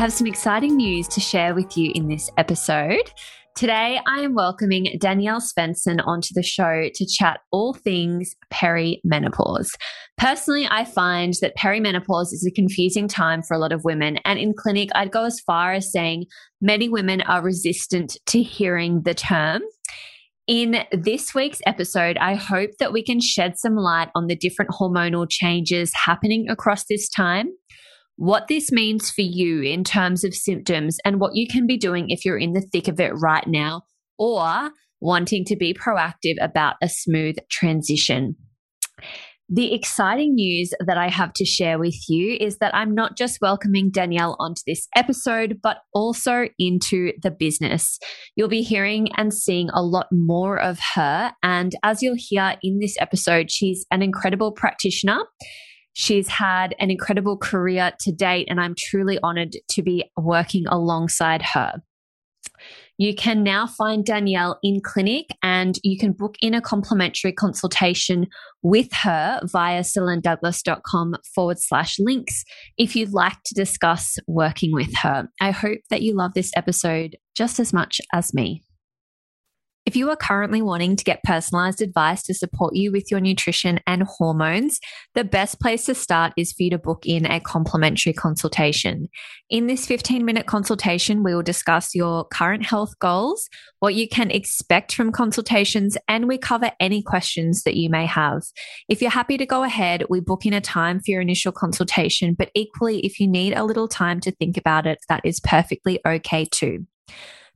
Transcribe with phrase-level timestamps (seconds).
[0.00, 3.12] I have some exciting news to share with you in this episode.
[3.54, 9.68] Today, I am welcoming Danielle Svensson onto the show to chat all things perimenopause.
[10.16, 14.16] Personally, I find that perimenopause is a confusing time for a lot of women.
[14.24, 16.24] And in clinic, I'd go as far as saying
[16.62, 19.60] many women are resistant to hearing the term.
[20.46, 24.70] In this week's episode, I hope that we can shed some light on the different
[24.70, 27.48] hormonal changes happening across this time
[28.20, 32.10] what this means for you in terms of symptoms and what you can be doing
[32.10, 33.80] if you're in the thick of it right now
[34.18, 38.36] or wanting to be proactive about a smooth transition.
[39.48, 43.38] The exciting news that I have to share with you is that I'm not just
[43.40, 47.98] welcoming Danielle onto this episode, but also into the business.
[48.36, 51.32] You'll be hearing and seeing a lot more of her.
[51.42, 55.20] And as you'll hear in this episode, she's an incredible practitioner.
[55.92, 61.42] She's had an incredible career to date, and I'm truly honored to be working alongside
[61.42, 61.82] her.
[63.00, 68.26] You can now find Danielle in clinic and you can book in a complimentary consultation
[68.62, 72.44] with her via selenedouglas.com forward slash links
[72.76, 75.28] if you'd like to discuss working with her.
[75.40, 78.62] I hope that you love this episode just as much as me.
[79.86, 83.80] If you are currently wanting to get personalized advice to support you with your nutrition
[83.86, 84.78] and hormones,
[85.14, 89.08] the best place to start is for you to book in a complimentary consultation.
[89.48, 94.30] In this 15 minute consultation, we will discuss your current health goals, what you can
[94.30, 98.42] expect from consultations, and we cover any questions that you may have.
[98.90, 102.34] If you're happy to go ahead, we book in a time for your initial consultation,
[102.34, 106.00] but equally, if you need a little time to think about it, that is perfectly
[106.06, 106.86] okay too.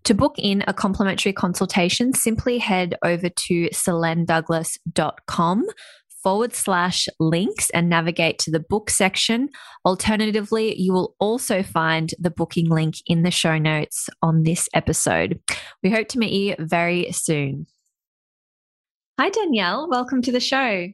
[0.05, 5.67] To book in a complimentary consultation, simply head over to selenedouglas.com
[6.23, 9.49] forward slash links and navigate to the book section.
[9.87, 15.41] Alternatively, you will also find the booking link in the show notes on this episode.
[15.83, 17.67] We hope to meet you very soon.
[19.19, 19.89] Hi, Danielle.
[19.89, 20.89] Welcome to the show.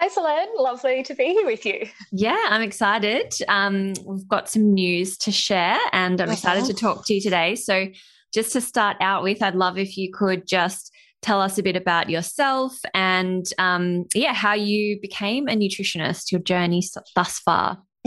[0.00, 0.48] Hi, Selene.
[0.58, 1.86] Lovely to be here with you.
[2.10, 3.32] Yeah, I'm excited.
[3.46, 7.54] Um, we've got some news to share, and I'm excited to talk to you today.
[7.54, 7.86] So,
[8.32, 10.92] just to start out with, I'd love if you could just
[11.22, 16.40] tell us a bit about yourself and, um, yeah, how you became a nutritionist, your
[16.40, 16.82] journey
[17.14, 17.78] thus far.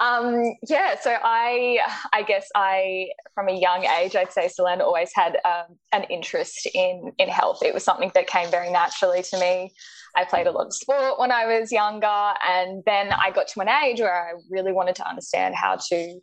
[0.00, 1.78] um, yeah, so I,
[2.12, 6.66] I guess I, from a young age, I'd say Selene always had um, an interest
[6.74, 7.62] in in health.
[7.62, 9.72] It was something that came very naturally to me.
[10.16, 13.60] I played a lot of sport when I was younger, and then I got to
[13.60, 16.20] an age where I really wanted to understand how to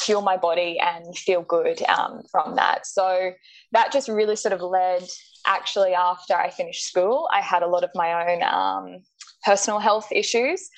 [0.00, 2.86] fuel my body and feel good um, from that.
[2.86, 3.32] So
[3.72, 5.04] that just really sort of led.
[5.46, 9.02] Actually, after I finished school, I had a lot of my own um,
[9.44, 10.68] personal health issues.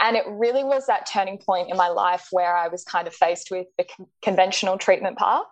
[0.00, 3.14] And it really was that turning point in my life where I was kind of
[3.14, 5.44] faced with the con- conventional treatment path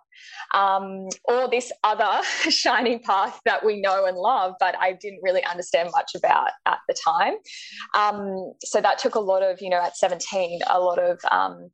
[0.53, 5.43] um, or this other shiny path that we know and love, but I didn't really
[5.45, 7.35] understand much about at the time.
[7.95, 11.69] Um, so that took a lot of, you know, at 17, a lot of um,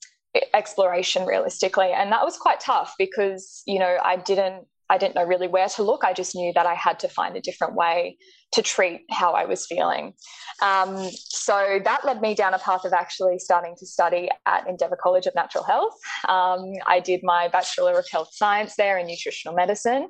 [0.53, 1.91] exploration realistically.
[1.91, 5.67] And that was quite tough because, you know, I didn't I didn't know really where
[5.67, 6.03] to look.
[6.03, 8.17] I just knew that I had to find a different way
[8.53, 10.13] to treat how I was feeling.
[10.61, 14.97] Um, so that led me down a path of actually starting to study at Endeavour
[15.01, 15.99] College of Natural Health.
[16.29, 20.09] Um, I did my Bachelor of Health Science there in nutritional medicine.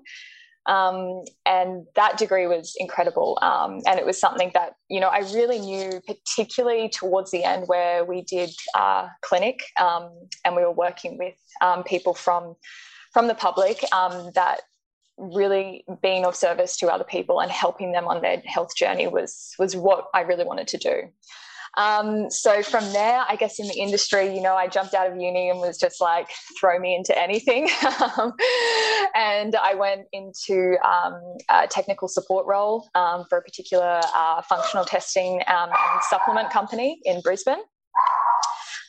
[0.68, 3.40] Um, and that degree was incredible.
[3.42, 7.68] Um, and it was something that, you know, I really knew, particularly towards the end
[7.68, 10.12] where we did uh, clinic um,
[10.44, 12.56] and we were working with um, people from
[13.14, 14.62] from the public um, that
[15.18, 19.56] really being of service to other people and helping them on their health journey was
[19.58, 21.02] was what I really wanted to do.
[21.78, 25.16] Um, so from there, I guess in the industry, you know, I jumped out of
[25.18, 26.28] uni and was just like,
[26.60, 27.70] throw me into anything.
[28.18, 28.34] Um,
[29.16, 31.20] and I went into um,
[31.50, 37.00] a technical support role um, for a particular uh, functional testing um, and supplement company
[37.06, 37.62] in Brisbane.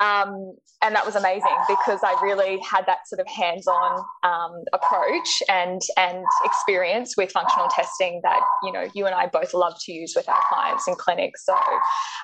[0.01, 5.43] Um, and that was amazing because I really had that sort of hands-on um, approach
[5.49, 9.93] and and experience with functional testing that you know you and I both love to
[9.93, 11.45] use with our clients in clinics.
[11.45, 11.55] So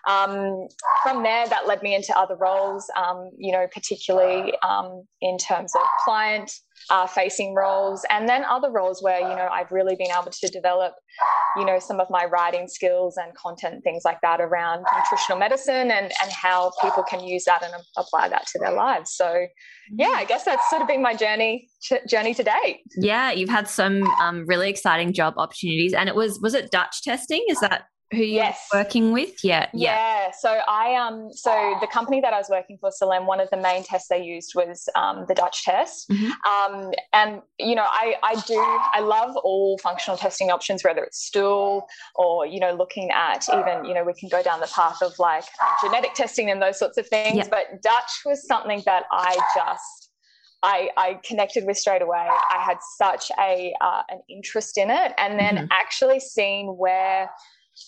[0.09, 0.69] um,
[1.03, 2.89] from there, that led me into other roles.
[2.97, 6.53] Um, you know, particularly um, in terms of client
[6.91, 10.49] uh, facing roles, and then other roles where you know I've really been able to
[10.49, 10.95] develop,
[11.57, 15.91] you know, some of my writing skills and content things like that around nutritional medicine
[15.91, 19.13] and and how people can use that and apply that to their lives.
[19.15, 19.47] So,
[19.93, 21.69] yeah, I guess that's sort of been my journey
[22.09, 22.81] journey to date.
[22.97, 27.03] Yeah, you've had some um, really exciting job opportunities, and it was was it Dutch
[27.03, 27.45] testing?
[27.49, 27.85] Is that
[28.15, 28.69] who you're yes.
[28.73, 29.45] working with?
[29.45, 29.95] Yeah, yeah.
[29.95, 30.31] Yeah.
[30.39, 33.57] So I um so the company that I was working for, Salem, one of the
[33.57, 36.09] main tests they used was um, the Dutch test.
[36.09, 36.75] Mm-hmm.
[36.75, 41.19] Um, and you know, I I do I love all functional testing options, whether it's
[41.19, 45.03] stool or you know looking at even you know we can go down the path
[45.03, 45.45] of like
[45.83, 47.37] genetic testing and those sorts of things.
[47.37, 47.49] Yeah.
[47.51, 50.05] But Dutch was something that I just
[50.65, 52.27] I, I, connected with straight away.
[52.27, 55.67] I had such a uh, an interest in it, and then mm-hmm.
[55.71, 57.31] actually seeing where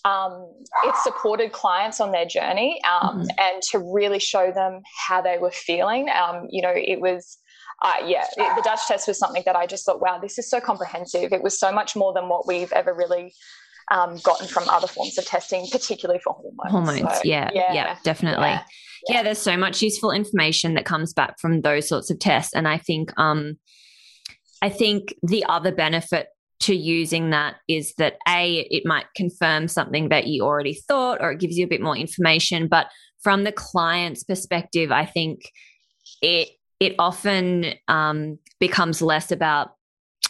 [0.05, 0.51] um,
[0.83, 3.27] it supported clients on their journey um, mm-hmm.
[3.39, 6.09] and to really show them how they were feeling.
[6.09, 7.37] Um, you know, it was,
[7.81, 10.49] uh, yeah, it, the Dutch test was something that I just thought, wow, this is
[10.49, 11.31] so comprehensive.
[11.31, 13.33] It was so much more than what we've ever really
[13.91, 16.71] um, gotten from other forms of testing, particularly for hormones.
[16.99, 18.47] Hormones, so, yeah, yeah, yeah, definitely.
[18.47, 18.63] Yeah,
[19.07, 19.17] yeah.
[19.17, 22.67] yeah, there's so much useful information that comes back from those sorts of tests, and
[22.67, 23.57] I think, um,
[24.61, 26.27] I think the other benefit
[26.59, 31.31] to using that is that a it might confirm something that you already thought or
[31.31, 32.87] it gives you a bit more information but
[33.21, 35.51] from the client's perspective i think
[36.21, 36.49] it
[36.79, 39.71] it often um, becomes less about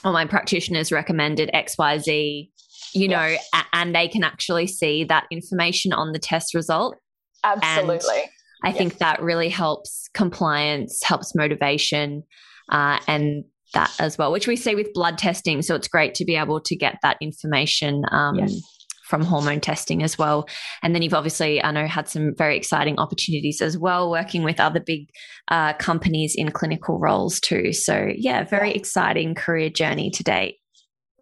[0.04, 2.50] oh my practitioners recommended xyz
[2.94, 3.50] you know yes.
[3.74, 6.96] and they can actually see that information on the test result
[7.44, 8.30] absolutely and
[8.66, 8.78] i yes.
[8.78, 12.24] think that really helps compliance helps motivation
[12.70, 15.62] uh, and that as well, which we see with blood testing.
[15.62, 18.62] So it's great to be able to get that information um, yes.
[19.06, 20.48] from hormone testing as well.
[20.84, 24.60] And then you've obviously, I know, had some very exciting opportunities as well, working with
[24.60, 25.10] other big
[25.50, 27.74] uh, companies in clinical roles too.
[27.74, 30.56] So, yeah, very exciting career journey to date.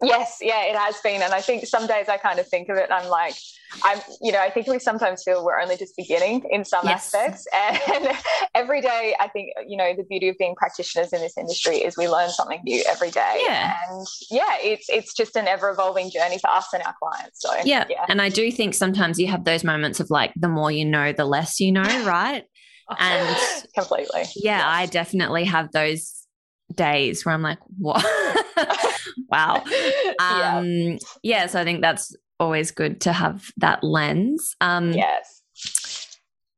[0.02, 1.22] Yes, yeah, it has been.
[1.22, 3.34] And I think some days I kind of think of it I'm like,
[3.82, 7.14] I'm, you know, I think we sometimes feel we're only just beginning in some yes.
[7.14, 7.46] aspects.
[7.94, 8.08] And
[8.54, 11.96] every day, I think, you know, the beauty of being practitioners in this industry is
[11.96, 13.42] we learn something new every day.
[13.46, 13.74] Yeah.
[13.88, 17.40] And yeah, it's, it's just an ever evolving journey for us and our clients.
[17.40, 17.84] So, yeah.
[17.88, 18.04] yeah.
[18.08, 21.12] And I do think sometimes you have those moments of like, the more you know,
[21.12, 22.44] the less you know, right?
[22.90, 23.36] Oh, and
[23.74, 24.24] completely.
[24.36, 24.64] Yeah, yes.
[24.66, 26.25] I definitely have those
[26.76, 28.04] days where I'm like, what?
[29.30, 29.64] wow.
[30.18, 30.96] Um, yeah.
[31.22, 31.46] yeah.
[31.46, 34.56] So I think that's always good to have that lens.
[34.60, 35.42] Um, yes.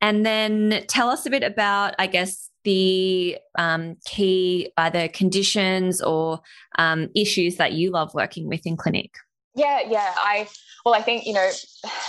[0.00, 6.40] And then tell us a bit about, I guess, the um, key either conditions or
[6.78, 9.10] um, issues that you love working with in clinic.
[9.58, 10.14] Yeah, yeah.
[10.16, 10.48] I
[10.84, 11.50] well, I think you know,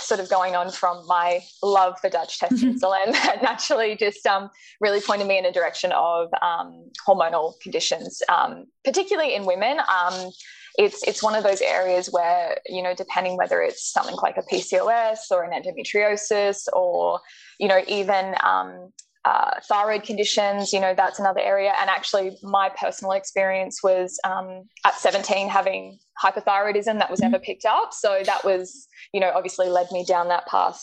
[0.00, 2.78] sort of going on from my love for Dutch test mm-hmm.
[3.12, 4.48] that naturally just um,
[4.80, 9.80] really pointed me in a direction of um, hormonal conditions, um, particularly in women.
[9.80, 10.30] Um,
[10.78, 14.42] it's it's one of those areas where you know, depending whether it's something like a
[14.42, 17.20] PCOS or an endometriosis, or
[17.58, 18.92] you know, even um,
[19.24, 21.72] uh, thyroid conditions, you know, that's another area.
[21.78, 27.44] And actually, my personal experience was um, at 17 having hypothyroidism that was never mm-hmm.
[27.44, 27.92] picked up.
[27.92, 30.80] So that was, you know, obviously led me down that path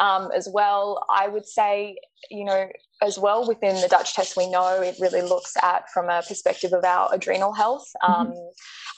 [0.00, 1.04] um, as well.
[1.10, 1.96] I would say,
[2.30, 2.68] you know,
[3.02, 6.72] as well within the Dutch test, we know it really looks at from a perspective
[6.72, 7.86] of our adrenal health.
[8.02, 8.12] Mm-hmm.
[8.12, 8.48] Um, mm-hmm.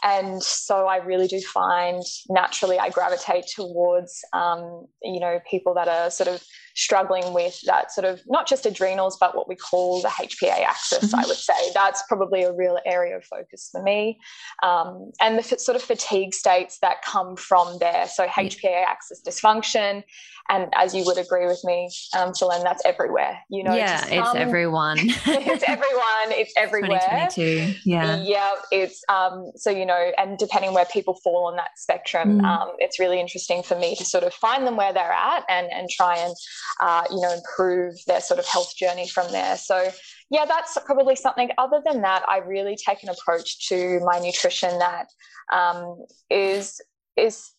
[0.04, 5.88] And so I really do find naturally I gravitate towards, um, you know, people that
[5.88, 6.42] are sort of
[6.78, 11.06] struggling with that sort of not just adrenals, but what we call the HPA axis,
[11.06, 11.16] mm-hmm.
[11.16, 11.52] I would say.
[11.74, 14.20] That's probably a real area of focus for me.
[14.62, 18.06] Um, and the f- sort of fatigue states that come from there.
[18.06, 20.04] So HPA axis dysfunction.
[20.50, 23.38] And as you would agree with me, um, Selene, that's everywhere.
[23.50, 24.96] You know, yeah, it's everyone.
[25.00, 26.30] it's everyone.
[26.30, 27.00] It's everywhere.
[27.00, 27.74] 2022.
[27.84, 28.16] Yeah.
[28.22, 28.50] Yeah.
[28.72, 32.44] It's um, so you know, and depending where people fall on that spectrum, mm.
[32.44, 35.66] um, it's really interesting for me to sort of find them where they're at and
[35.70, 36.34] and try and
[36.80, 39.56] uh, you know, improve their sort of health journey from there.
[39.56, 39.90] So,
[40.30, 41.50] yeah, that's probably something.
[41.58, 45.06] Other than that, I really take an approach to my nutrition that
[45.52, 46.80] um, is
[47.16, 47.50] is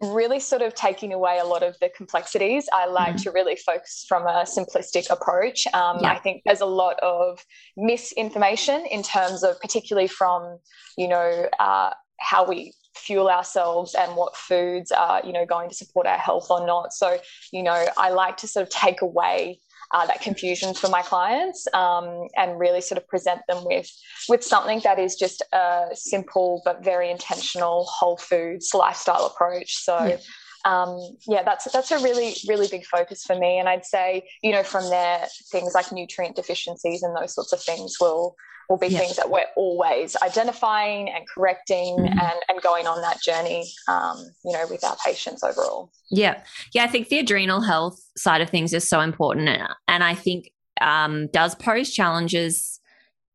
[0.00, 2.68] really sort of taking away a lot of the complexities.
[2.72, 3.22] I like mm-hmm.
[3.22, 5.66] to really focus from a simplistic approach.
[5.74, 6.12] Um, yeah.
[6.12, 7.44] I think there's a lot of
[7.76, 10.58] misinformation in terms of, particularly from,
[10.96, 15.74] you know, uh, how we fuel ourselves and what foods are you know going to
[15.74, 16.92] support our health or not.
[16.92, 17.18] So
[17.52, 19.60] you know i like to sort of take away
[19.92, 23.90] uh, that confusion for my clients um, and really sort of present them with
[24.28, 29.76] with something that is just a simple but very intentional whole foods lifestyle approach.
[29.76, 30.16] So yeah.
[30.64, 34.50] Um, yeah, that's that's a really really big focus for me, and I'd say you
[34.52, 38.34] know from there things like nutrient deficiencies and those sorts of things will
[38.68, 38.98] will be yeah.
[38.98, 42.18] things that we're always identifying and correcting mm-hmm.
[42.18, 45.90] and, and going on that journey, um, you know, with our patients overall.
[46.10, 46.42] Yeah.
[46.74, 46.84] Yeah.
[46.84, 49.48] I think the adrenal health side of things is so important.
[49.88, 52.78] And I think um, does pose challenges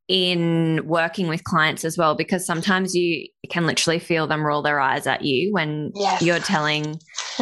[0.09, 4.79] in working with clients as well because sometimes you can literally feel them roll their
[4.79, 6.21] eyes at you when yes.
[6.21, 6.99] you're telling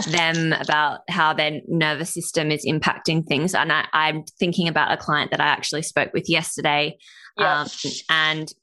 [0.08, 4.98] them about how their nervous system is impacting things and I, am thinking about a
[4.98, 6.98] client that i actually spoke with yesterday
[7.38, 7.62] yeah.
[7.62, 7.68] um,
[8.10, 8.54] and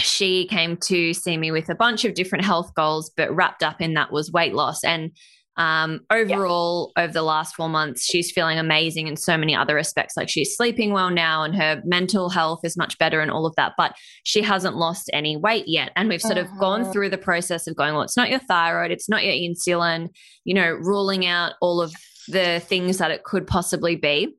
[0.00, 3.80] she came to see me with a bunch of different health goals but wrapped up
[3.80, 5.10] in that was weight loss and
[5.58, 7.02] um, overall, yeah.
[7.02, 10.16] over the last four months, she's feeling amazing in so many other respects.
[10.16, 13.56] Like she's sleeping well now and her mental health is much better and all of
[13.56, 13.72] that.
[13.76, 15.90] But she hasn't lost any weight yet.
[15.96, 16.54] And we've sort uh-huh.
[16.54, 16.92] of gone uh-huh.
[16.92, 20.10] through the process of going, well, it's not your thyroid, it's not your insulin,
[20.44, 21.92] you know, ruling out all of
[22.28, 24.36] the things that it could possibly be.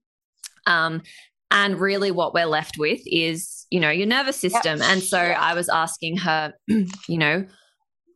[0.68, 1.02] Um,
[1.52, 4.80] and really, what we're left with is, you know, your nervous system.
[4.80, 4.88] Yep.
[4.90, 7.46] And so I was asking her, you know,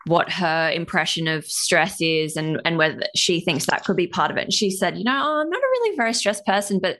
[0.05, 4.31] what her impression of stress is and and whether she thinks that could be part
[4.31, 4.43] of it.
[4.43, 6.99] And she said, you know, oh, I'm not a really very stressed person, but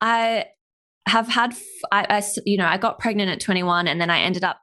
[0.00, 0.46] I
[1.06, 1.54] have had
[1.90, 4.60] I, I you know I got pregnant at 21 and then I ended up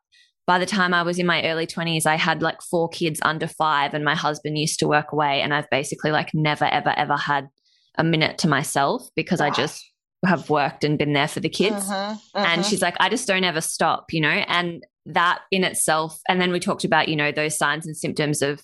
[0.47, 3.47] by the time I was in my early 20s I had like four kids under
[3.47, 7.17] 5 and my husband used to work away and I've basically like never ever ever
[7.17, 7.47] had
[7.97, 9.83] a minute to myself because I just
[10.25, 11.75] have worked and been there for the kids.
[11.75, 12.45] Uh-huh, uh-huh.
[12.47, 14.29] And she's like, I just don't ever stop, you know?
[14.29, 18.41] And that in itself, and then we talked about, you know, those signs and symptoms
[18.41, 18.61] of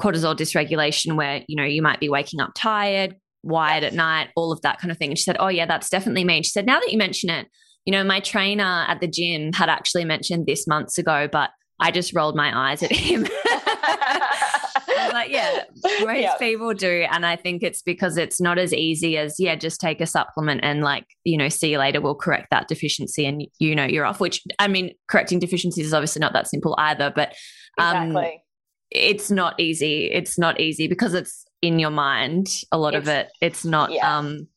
[0.00, 4.52] cortisol dysregulation where, you know, you might be waking up tired, wired at night, all
[4.52, 5.10] of that kind of thing.
[5.10, 6.36] And she said, Oh, yeah, that's definitely me.
[6.36, 7.46] And she said, Now that you mention it,
[7.84, 11.90] you know, my trainer at the gym had actually mentioned this months ago, but I
[11.90, 13.26] just rolled my eyes at him.
[14.88, 16.38] Like, yeah, most yep.
[16.38, 17.06] people do.
[17.10, 20.60] And I think it's because it's not as easy as, yeah, just take a supplement
[20.64, 24.04] and like, you know, see you later, we'll correct that deficiency and you know, you're
[24.04, 27.34] off, which I mean, correcting deficiencies is obviously not that simple either, but
[27.78, 28.42] um, exactly.
[28.90, 30.10] it's not easy.
[30.10, 33.30] It's not easy because it's in your mind, a lot it's, of it.
[33.40, 34.18] It's not, yeah.
[34.18, 34.48] um,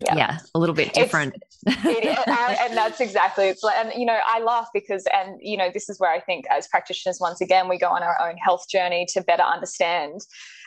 [0.00, 0.16] yeah.
[0.16, 0.38] yeah.
[0.54, 1.34] a little bit different.
[1.66, 1.76] And
[2.76, 5.98] that's exactly it's like, and you know, I laugh because, and you know, this is
[5.98, 9.20] where I think as practitioners, once again, we go on our own health journey to
[9.22, 10.20] better understand,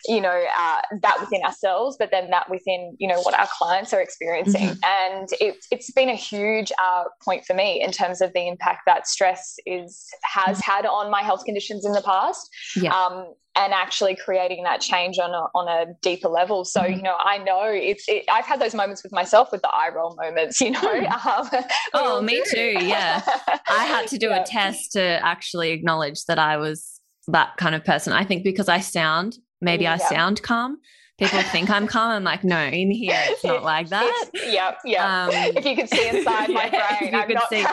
[0.08, 3.94] you know, uh, that within ourselves, but then that within, you know, what our clients
[3.94, 4.70] are experiencing.
[4.70, 5.18] Mm-hmm.
[5.18, 8.82] And it, it's been a huge uh, point for me in terms of the impact
[8.86, 10.72] that stress is has mm-hmm.
[10.72, 12.50] had on my health conditions in the past.
[12.76, 12.94] Yeah.
[12.94, 16.64] Um, and actually creating that change on a, on a deeper level.
[16.64, 16.94] So, mm-hmm.
[16.94, 19.90] you know, I know it's, it, I've had those moments with myself with the eye
[19.94, 20.80] roll moments, you know.
[20.80, 21.10] Mm.
[21.30, 21.50] Um,
[21.94, 22.52] oh, me do.
[22.54, 22.86] too.
[22.86, 23.22] Yeah.
[23.70, 24.42] I had to do yeah.
[24.42, 28.14] a test to actually acknowledge that I was that kind of person.
[28.14, 29.88] I think because I sound, maybe.
[29.88, 30.78] I sound calm.
[31.18, 32.12] People think I'm calm.
[32.12, 34.30] I'm like, no, in here it's not like that.
[34.34, 35.26] Yep, yeah.
[35.26, 37.50] Um, if you could see inside my brain, you I'm could not...
[37.50, 37.66] see.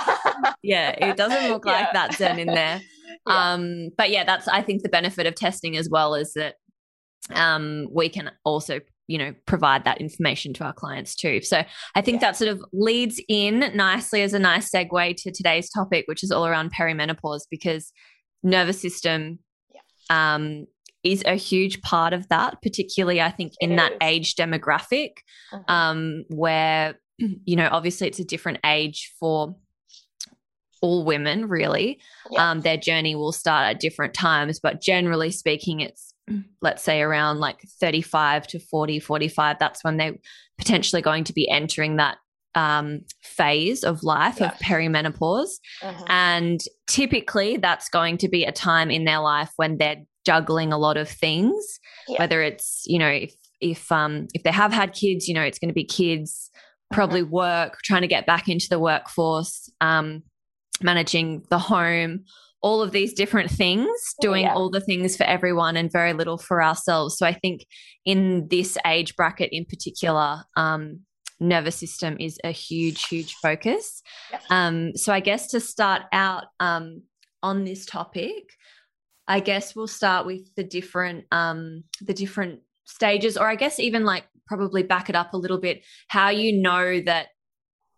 [0.62, 2.80] yeah, it doesn't look like that zen in there.
[3.26, 3.52] Yeah.
[3.52, 6.56] Um, but yeah, that's I think the benefit of testing as well is that
[7.34, 11.62] um, we can also you know provide that information to our clients too so
[11.94, 12.28] i think yeah.
[12.28, 16.32] that sort of leads in nicely as a nice segue to today's topic which is
[16.32, 17.92] all around perimenopause because
[18.42, 19.38] nervous system
[19.72, 20.34] yeah.
[20.34, 20.66] um,
[21.12, 25.12] is a huge part of that particularly i think in that age demographic
[25.52, 25.72] uh-huh.
[25.72, 29.56] um, where you know obviously it's a different age for
[30.82, 31.98] all women really
[32.30, 32.50] yeah.
[32.50, 36.12] um, their journey will start at different times but generally speaking it's
[36.62, 40.16] let's say around like 35 to 40 45 that's when they're
[40.58, 42.18] potentially going to be entering that
[42.54, 44.46] um, phase of life yeah.
[44.46, 46.04] of perimenopause uh-huh.
[46.08, 50.78] and typically that's going to be a time in their life when they're juggling a
[50.78, 51.78] lot of things
[52.08, 52.18] yeah.
[52.18, 55.58] whether it's you know if if um if they have had kids you know it's
[55.58, 56.50] going to be kids
[56.92, 57.30] probably uh-huh.
[57.30, 60.22] work trying to get back into the workforce um
[60.82, 62.24] managing the home,
[62.62, 63.88] all of these different things,
[64.20, 64.54] doing yeah.
[64.54, 67.16] all the things for everyone and very little for ourselves.
[67.16, 67.66] So I think
[68.04, 71.00] in this age bracket in particular, um,
[71.38, 74.02] nervous system is a huge, huge focus.
[74.50, 77.02] Um, so I guess to start out um,
[77.42, 78.44] on this topic,
[79.28, 84.04] I guess we'll start with the different um, the different stages, or I guess even
[84.04, 87.28] like probably back it up a little bit, how you know that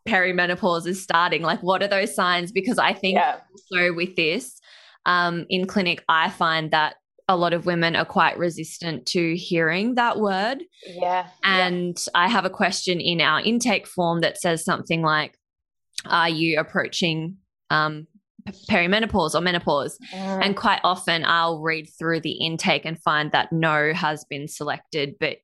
[0.08, 1.42] perimenopause is starting?
[1.42, 2.52] Like, what are those signs?
[2.52, 3.40] Because I think yeah.
[3.72, 4.60] so with this
[5.06, 6.96] um, in clinic, I find that
[7.28, 10.64] a lot of women are quite resistant to hearing that word.
[10.86, 11.28] Yeah.
[11.44, 12.10] And yeah.
[12.14, 15.38] I have a question in our intake form that says something like,
[16.06, 17.36] Are you approaching
[17.68, 18.06] um,
[18.68, 19.98] perimenopause or menopause?
[20.12, 20.44] Mm.
[20.44, 25.14] And quite often I'll read through the intake and find that no has been selected,
[25.20, 25.38] but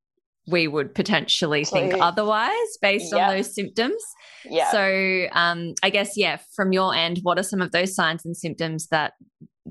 [0.46, 4.02] we would potentially think otherwise based on those symptoms.
[4.44, 4.70] Yeah.
[4.70, 8.36] So um, I guess yeah, from your end, what are some of those signs and
[8.36, 9.14] symptoms that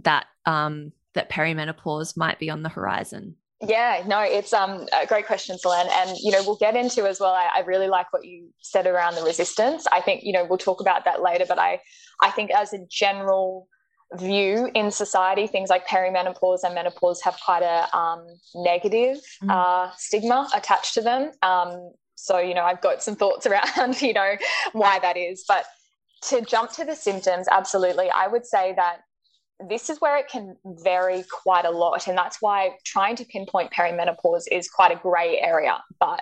[0.01, 3.35] that um, that perimenopause might be on the horizon?
[3.61, 5.87] Yeah, no, it's um, a great question, Selene.
[5.89, 7.33] And, you know, we'll get into as well.
[7.33, 9.85] I, I, really like what you said around the resistance.
[9.89, 11.79] I think, you know, we'll talk about that later, but I,
[12.21, 13.67] I think as a general
[14.15, 19.49] view in society, things like perimenopause and menopause have quite a um, negative mm.
[19.49, 21.31] uh, stigma attached to them.
[21.41, 23.45] Um, so, you know, I've got some thoughts
[23.77, 24.35] around, you know,
[24.73, 25.45] why that is.
[25.47, 25.65] But
[26.29, 28.97] to jump to the symptoms, absolutely, I would say that
[29.59, 32.07] this is where it can vary quite a lot.
[32.07, 35.81] And that's why trying to pinpoint perimenopause is quite a grey area.
[35.99, 36.21] But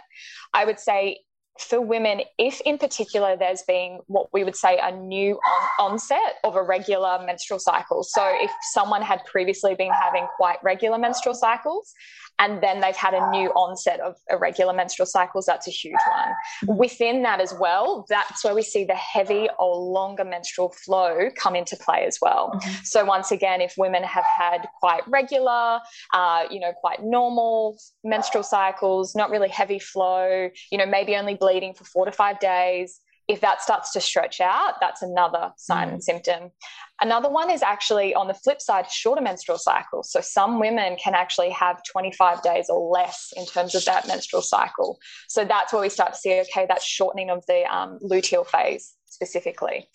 [0.54, 1.20] I would say
[1.60, 6.38] for women, if in particular there's been what we would say a new on- onset
[6.44, 8.04] of a regular menstrual cycle.
[8.04, 11.94] So if someone had previously been having quite regular menstrual cycles
[12.40, 16.78] and then they've had a new onset of irregular menstrual cycles, that's a huge one.
[16.78, 21.56] Within that as well, that's where we see the heavy or longer menstrual flow come
[21.56, 22.52] into play as well.
[22.56, 22.72] Mm-hmm.
[22.84, 25.80] So once again, if women have had quite regular,
[26.14, 31.36] uh, you know, quite normal menstrual cycles, not really heavy flow, you know, maybe only
[31.36, 33.00] bleeding for four to five days,
[33.32, 35.94] if that starts to stretch out, that's another sign mm.
[35.94, 36.52] and symptom.
[37.00, 40.12] Another one is actually on the flip side, shorter menstrual cycles.
[40.12, 44.42] So some women can actually have 25 days or less in terms of that menstrual
[44.42, 45.00] cycle.
[45.30, 48.96] So that's where we start to see, okay, that's shortening of the um, luteal phase
[49.06, 49.88] specifically.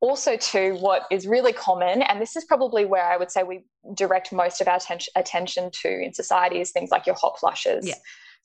[0.00, 3.64] Also, too, what is really common, and this is probably where I would say we
[3.94, 4.78] direct most of our
[5.16, 7.88] attention to in society, is things like your hot flushes.
[7.88, 7.94] Yeah.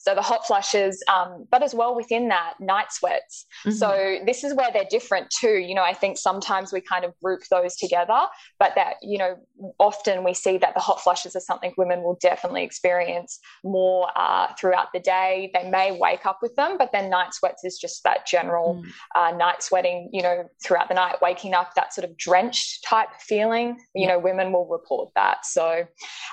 [0.02, 3.46] So the hot flushes, um, but as well within that, night sweats.
[3.64, 3.76] Mm-hmm.
[3.76, 5.58] So this is where they're different too.
[5.58, 8.18] You know, I think sometimes we kind of group those together,
[8.58, 9.36] but that, you know,
[9.78, 14.52] often we see that the hot flushes are something women will definitely experience more uh,
[14.58, 15.52] throughout the day.
[15.54, 18.90] They may wake up with them, but then night sweats is just that general mm.
[19.14, 23.10] uh, night sweating, you know, throughout the night, waking up, that sort of drenched type
[23.20, 23.76] feeling.
[23.94, 24.08] You yeah.
[24.08, 25.46] know, women will report that.
[25.46, 25.84] So,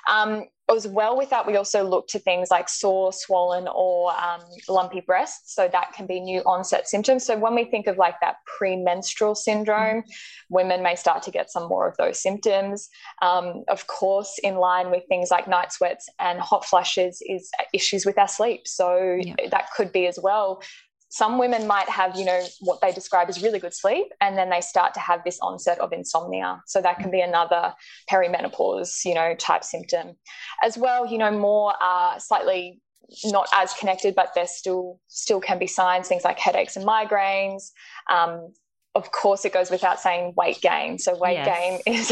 [0.10, 4.42] um, as well with that, we also look to things like sore, swollen, or um,
[4.68, 5.56] lumpy breasts.
[5.56, 7.26] So that can be new onset symptoms.
[7.26, 10.04] So when we think of like that premenstrual syndrome,
[10.50, 12.90] women may start to get some more of those symptoms.
[13.22, 18.06] Um, of course, in line with things like night sweats and hot flushes, is issues
[18.06, 18.62] with our sleep.
[18.66, 19.36] So yeah.
[19.52, 20.62] that could be as well
[21.10, 24.50] some women might have, you know, what they describe as really good sleep, and then
[24.50, 26.62] they start to have this onset of insomnia.
[26.68, 27.74] So that can be another
[28.10, 30.16] perimenopause, you know, type symptom.
[30.64, 32.82] As well, you know, more uh, slightly
[33.26, 37.72] not as connected, but there still still can be signs, things like headaches and migraines,
[38.10, 38.54] um,
[38.96, 40.98] of course, it goes without saying weight gain.
[40.98, 41.82] So weight yes.
[41.86, 42.12] gain is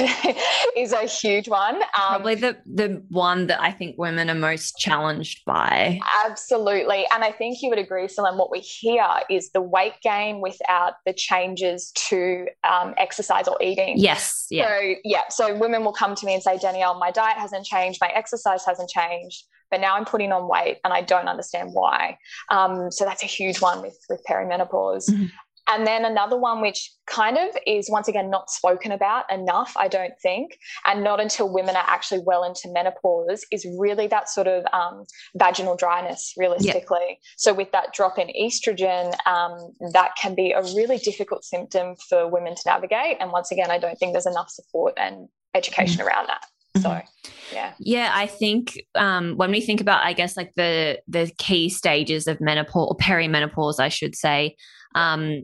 [0.77, 1.75] is a huge one.
[1.75, 5.99] Um, Probably the the one that I think women are most challenged by.
[6.25, 8.37] Absolutely, and I think you would agree, Selene.
[8.37, 13.95] What we hear is the weight gain without the changes to um, exercise or eating.
[13.97, 14.45] Yes.
[14.51, 14.67] Yeah.
[14.67, 15.23] So yeah.
[15.29, 18.65] So women will come to me and say, Danielle, my diet hasn't changed, my exercise
[18.65, 22.17] hasn't changed but now I'm putting on weight and I don't understand why.
[22.49, 25.09] Um, so that's a huge one with with perimenopause.
[25.09, 25.25] Mm-hmm.
[25.67, 29.87] And then another one, which kind of is once again not spoken about enough, I
[29.87, 34.47] don't think, and not until women are actually well into menopause, is really that sort
[34.47, 35.03] of um,
[35.35, 37.19] vaginal dryness, realistically.
[37.37, 42.29] So, with that drop in estrogen, um, that can be a really difficult symptom for
[42.29, 43.17] women to navigate.
[43.19, 46.07] And once again, I don't think there's enough support and education mm-hmm.
[46.07, 46.45] around that.
[46.81, 47.55] So, mm-hmm.
[47.55, 47.73] yeah.
[47.79, 52.27] Yeah, I think um, when we think about, I guess, like the the key stages
[52.27, 54.55] of menopause or perimenopause, I should say,
[54.95, 55.43] um,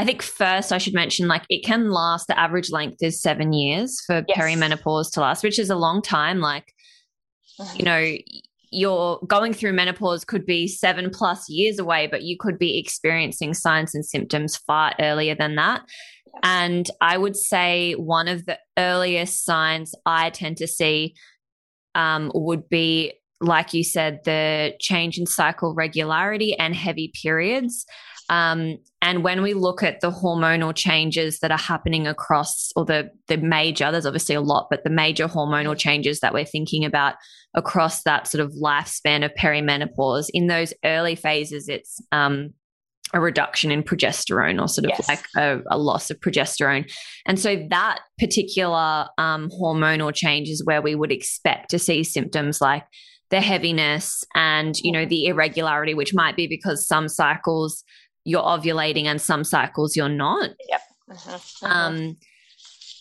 [0.00, 3.52] I think first I should mention like it can last, the average length is seven
[3.52, 4.38] years for yes.
[4.38, 6.40] perimenopause to last, which is a long time.
[6.40, 6.72] Like,
[7.60, 7.76] mm-hmm.
[7.76, 8.16] you know,
[8.70, 13.52] you're going through menopause could be seven plus years away, but you could be experiencing
[13.52, 15.82] signs and symptoms far earlier than that.
[16.24, 16.40] Yes.
[16.44, 21.14] And I would say one of the earliest signs I tend to see
[21.94, 27.84] um, would be, like you said, the change in cycle regularity and heavy periods.
[28.30, 33.10] Um, and when we look at the hormonal changes that are happening across, or the
[33.28, 37.16] the major, there's obviously a lot, but the major hormonal changes that we're thinking about
[37.54, 42.50] across that sort of lifespan of perimenopause, in those early phases, it's um,
[43.12, 45.08] a reduction in progesterone or sort of Yes.
[45.08, 46.88] like a, a loss of progesterone.
[47.26, 52.60] And so that particular um, hormonal change is where we would expect to see symptoms
[52.60, 52.84] like
[53.30, 57.82] the heaviness and, you know, the irregularity, which might be because some cycles
[58.24, 60.50] you're ovulating and some cycles you're not.
[61.10, 61.16] Mhm,
[61.62, 61.70] mhm.
[61.70, 62.16] Um,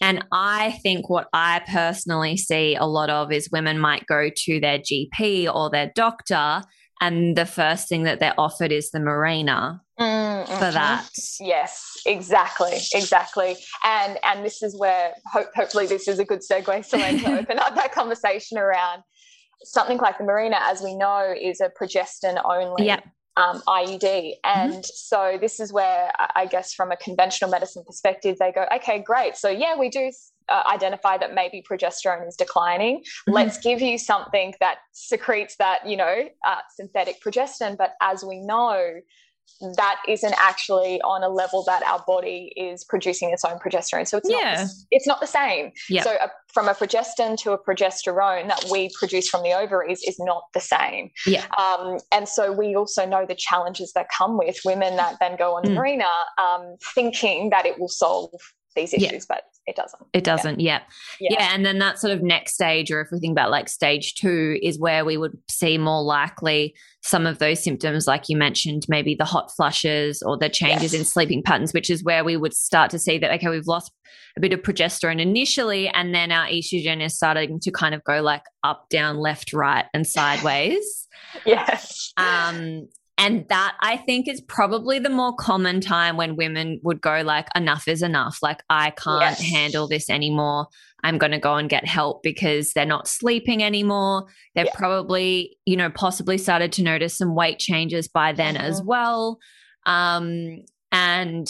[0.02, 4.60] and I think what I personally see a lot of is women might go to
[4.60, 6.64] their GP or their doctor,
[7.02, 11.10] and the first thing that they're offered is the Mirena Mm, for that.
[11.42, 13.58] Yes, exactly, exactly.
[13.84, 17.60] And and this is where hope, hopefully this is a good segue, Selene, to open
[17.60, 19.04] up that conversation around
[19.64, 23.04] something like the Mirena, as we know, is a progestin only Yep.
[23.40, 24.34] Um, IUD.
[24.44, 29.00] And so this is where I guess from a conventional medicine perspective, they go, okay,
[29.00, 29.38] great.
[29.38, 30.12] So yeah, we do
[30.50, 32.98] uh, identify that maybe progesterone is declining.
[33.00, 33.34] Mhm.
[33.34, 37.78] Let's give you something that secretes that, you know, uh, synthetic progestin.
[37.78, 39.00] But as we know,
[39.76, 44.08] that isn't actually on a level that our body is producing its own progesterone.
[44.08, 44.38] So it's Yeah.
[44.38, 45.72] not the, it's not the same.
[45.90, 46.04] Yep.
[46.04, 50.18] So a, from a progestin to a progesterone that we produce from the ovaries is
[50.20, 51.12] not the same.
[51.26, 51.46] Yeah.
[51.58, 55.56] Um, and so we also know the challenges that come with women that then go
[55.56, 55.76] on Mm.
[55.78, 56.10] Mirena
[56.42, 58.32] um, thinking that it will solve
[58.76, 59.10] these Yeah.
[59.10, 60.02] issues, but it doesn't.
[60.14, 60.80] It doesn't, yeah.
[61.20, 61.30] Yeah.
[61.34, 61.52] yeah.
[61.54, 64.58] And then that sort of next stage, or if we think about like stage two,
[64.64, 69.14] is where we would see more likely some of those symptoms, like you mentioned, maybe
[69.16, 71.00] the hot flushes or the changes Yes.
[71.02, 73.92] in sleeping patterns, which is where we would start to see that, okay, we've lost
[74.36, 78.22] a bit of progesterone initially, and then our estrogen is starting to kind of go
[78.22, 81.08] like up, down, left, right, and sideways.
[81.46, 82.12] Yes.
[82.18, 82.88] Um,
[83.20, 87.48] and that I think is probably the more common time when women would go like,
[87.56, 88.40] enough is enough.
[88.42, 89.42] Like, I can't Yes.
[89.52, 90.68] handle this anymore.
[91.04, 94.26] I'm going to go and get help because they're not sleeping anymore.
[94.56, 94.76] They've Yeah.
[94.76, 98.86] probably, you know, possibly started to notice some weight changes by then as Mhm.
[98.86, 99.40] well.
[99.86, 100.60] Um,
[100.92, 101.48] and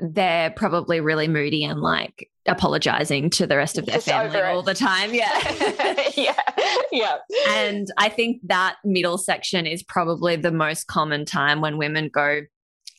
[0.00, 4.62] they're probably really moody and like apologizing to the rest of their Just family all
[4.62, 5.14] the time.
[5.14, 5.30] Yeah.
[6.16, 6.40] yeah.
[6.90, 7.18] Yeah.
[7.48, 12.40] And I think that middle section is probably the most common time when women go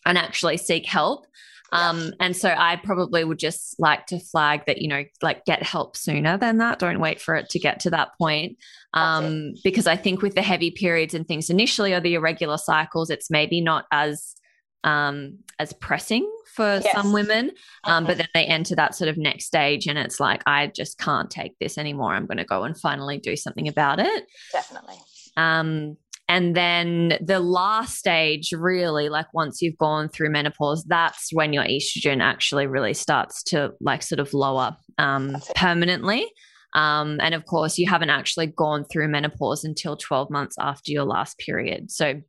[0.06, 1.26] and actually seek help.
[1.74, 5.64] Um, and so I probably would just like to flag that, you know, like get
[5.64, 6.78] help sooner than that.
[6.78, 8.58] Don't wait for it to get to that point.
[8.94, 13.10] Um, because I think with the heavy periods and things initially or the irregular cycles,
[13.10, 14.36] it's maybe not as
[14.84, 16.92] um as pressing for Yes.
[16.94, 17.52] some women.
[17.84, 20.98] Um, but then they enter that sort of next stage and it's like, I just
[21.00, 22.14] can't take this anymore.
[22.14, 24.24] I'm gonna go and finally do something about it.
[24.52, 24.96] Definitely.
[25.38, 25.98] Um,
[26.30, 31.64] and then the last stage, really, like once you've gone through menopause, that's when your
[31.66, 36.26] estrogen actually really starts to like sort of lower um, permanently.
[36.74, 41.04] Um, and of course, you haven't actually gone through menopause until 12 months after your
[41.04, 41.92] last period.
[41.92, 42.22] So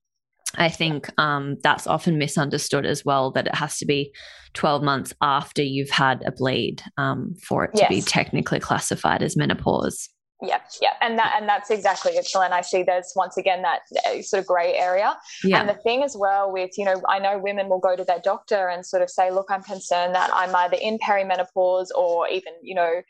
[0.57, 4.13] I think um, that's often misunderstood as well that it has to be
[4.55, 9.37] 12 months after you've had a bleed um, for it to be technically classified as
[9.37, 10.09] menopause.
[10.43, 12.53] Yeah, yeah, and that and that's exactly it, Selene.
[12.53, 15.61] I see there's once again that uh, sort of grey area, Yeah.
[15.61, 18.19] and the thing as well with you know I know women will go to their
[18.19, 22.53] doctor and sort of say, look, I'm concerned that I'm either in perimenopause or even
[22.63, 23.01] you know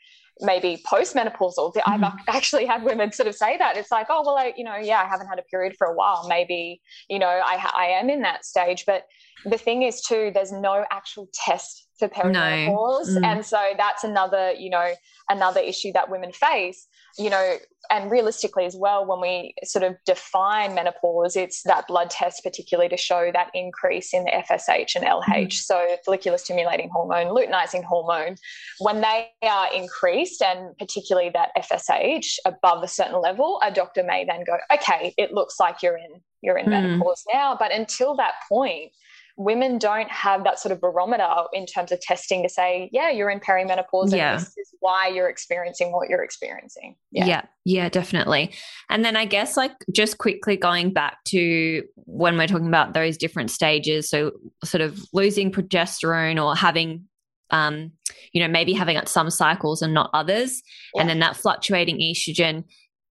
[0.41, 1.73] maybe postmenopausal.
[1.85, 2.19] I've Mhm.
[2.27, 5.01] actually had women sort of say that it's like, oh well, I, you know, yeah,
[5.01, 6.27] I haven't had a period for a while.
[6.27, 9.05] Maybe you know I I am in that stage, but
[9.45, 13.25] the thing is too, there's no actual test for perimenopause, Mm.
[13.25, 14.93] and so that's another you know
[15.29, 17.57] another issue that women face you know,
[17.91, 22.89] and realistically as well, when we sort of define menopause, it's that blood test, particularly
[22.89, 28.35] to show that increase in the FSH and LH, so follicular stimulating hormone, luteinizing hormone.
[28.79, 34.25] When they are increased, and particularly that FSH above a certain level, a doctor may
[34.25, 36.69] then go, okay, it looks like you're in you're in Mm.
[36.69, 37.55] menopause now.
[37.57, 38.91] But until that point,
[39.37, 43.29] women don't have that sort of barometer in terms of testing to say, yeah, you're
[43.29, 44.33] in perimenopause Yeah.
[44.33, 46.95] and this is why you're experiencing what you're experiencing.
[47.11, 47.43] Yeah.
[47.65, 48.53] yeah, definitely.
[48.89, 53.17] And then I guess like just quickly going back to when we're talking about those
[53.17, 54.31] different stages, so
[54.63, 57.05] sort of losing progesterone or having
[57.51, 57.91] um
[58.33, 60.63] you know maybe having at some cycles and not others
[60.95, 61.01] Yeah.
[61.01, 62.63] and then that fluctuating estrogen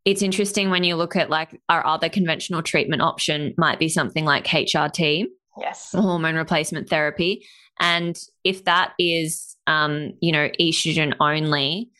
[0.06, 4.24] it's interesting when you look at like our other conventional treatment option might be something
[4.24, 5.26] like HRT
[5.58, 5.92] Yes.
[5.92, 7.46] hormone replacement therapy.
[7.80, 11.90] And if that is, um, you know, estrogen only,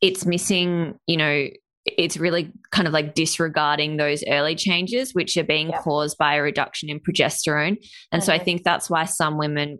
[0.00, 1.48] it's missing, you know,
[1.86, 5.80] it's really kind of like disregarding those early changes, which are being Yeah.
[5.82, 7.76] caused by a reduction in progesterone.
[8.12, 9.78] And so I think that's why some women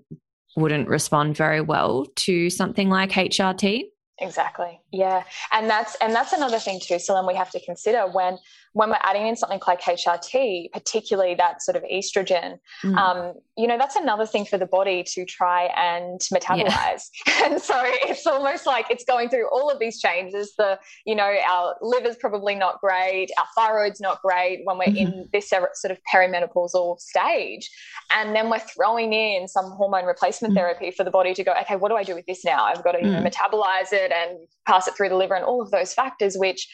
[0.56, 3.90] wouldn't respond very well to something like HRT.
[4.18, 4.80] Exactly.
[4.92, 5.24] Yeah.
[5.52, 8.38] And that's and that's another thing too, so then we have to consider when
[8.76, 12.94] when we're adding in something like HRT, particularly that sort of estrogen, mm.
[12.98, 17.08] um, you know, that's another thing for the body to try and metabolize.
[17.26, 17.32] Yeah.
[17.46, 20.52] And so it's almost like it's going through all of these changes.
[20.58, 25.20] The, you know, our liver's probably not great, our thyroid's not great when we're mm-hmm.
[25.20, 27.70] in this sort of perimenopausal stage.
[28.14, 30.56] And then we're throwing in some hormone replacement mm.
[30.58, 32.64] therapy for the body to go, okay, what do I do with this now?
[32.64, 33.32] I've got to, you know, mm.
[33.32, 36.68] metabolize it and pass it through the liver and all of those factors, which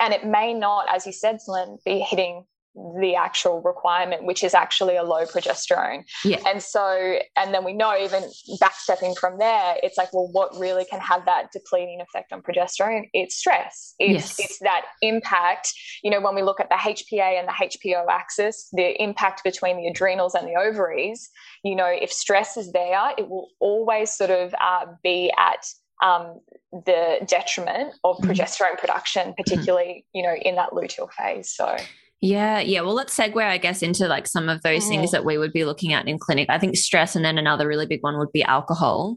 [0.00, 4.54] and it may not, as you said, Selene, be hitting the actual requirement, which is
[4.54, 6.04] actually a low progesterone.
[6.24, 6.40] Yeah.
[6.46, 8.22] And so, and then we know even
[8.62, 13.08] backstepping from there, it's like, well, what really can have that depleting effect on progesterone?
[13.12, 13.94] It's stress.
[13.98, 14.40] It's, yes.
[14.40, 15.72] it's that impact.
[16.04, 19.76] You know, when we look at the HPA and the HPO axis, the impact between
[19.76, 21.28] the adrenals and the ovaries,
[21.64, 25.66] you know, if stress is there, it will always sort of uh, be at
[26.02, 26.40] um,
[26.72, 28.30] the detriment of mm-hmm.
[28.30, 31.50] progesterone production, particularly, you know, in that luteal phase.
[31.50, 31.76] So
[32.20, 32.82] yeah, yeah.
[32.82, 34.88] Well, let's segue, I guess, into like some of those mm.
[34.88, 36.50] things that we would be looking at in clinic.
[36.50, 39.16] I think stress, and then another really big one would be alcohol.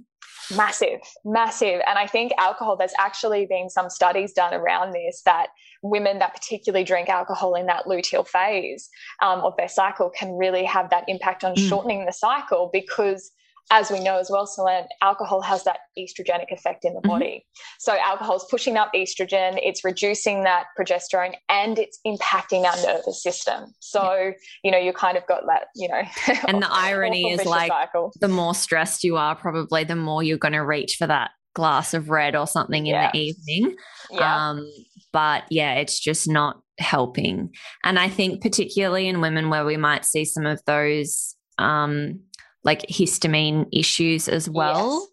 [0.55, 1.81] Massive, massive.
[1.85, 5.47] And I think alcohol, there's actually been some studies done around this that
[5.81, 8.89] women that particularly drink alcohol in that luteal phase
[9.21, 11.69] um, of their cycle can really have that impact on mm.
[11.69, 13.31] shortening the cycle because
[13.71, 17.09] as we know as well, Selene, alcohol has that estrogenic effect in the mm-hmm.
[17.09, 17.45] body.
[17.79, 23.21] So alcohol is pushing up estrogen, it's reducing that progesterone, and it's impacting our nervous
[23.23, 23.73] system.
[23.79, 24.31] So, yeah.
[24.63, 26.01] you know, you kind of got that, you know.
[26.47, 28.11] And the irony is like cycle.
[28.19, 31.93] the more stressed you are, probably the more you're going to reach for that glass
[31.93, 33.11] of red or something in yeah.
[33.11, 33.75] the evening.
[34.11, 34.49] Yeah.
[34.49, 34.71] Um,
[35.11, 37.51] but yeah, it's just not helping.
[37.83, 42.19] And I think particularly in women where we might see some of those um
[42.63, 44.99] like histamine issues as well.
[44.99, 45.09] Yes.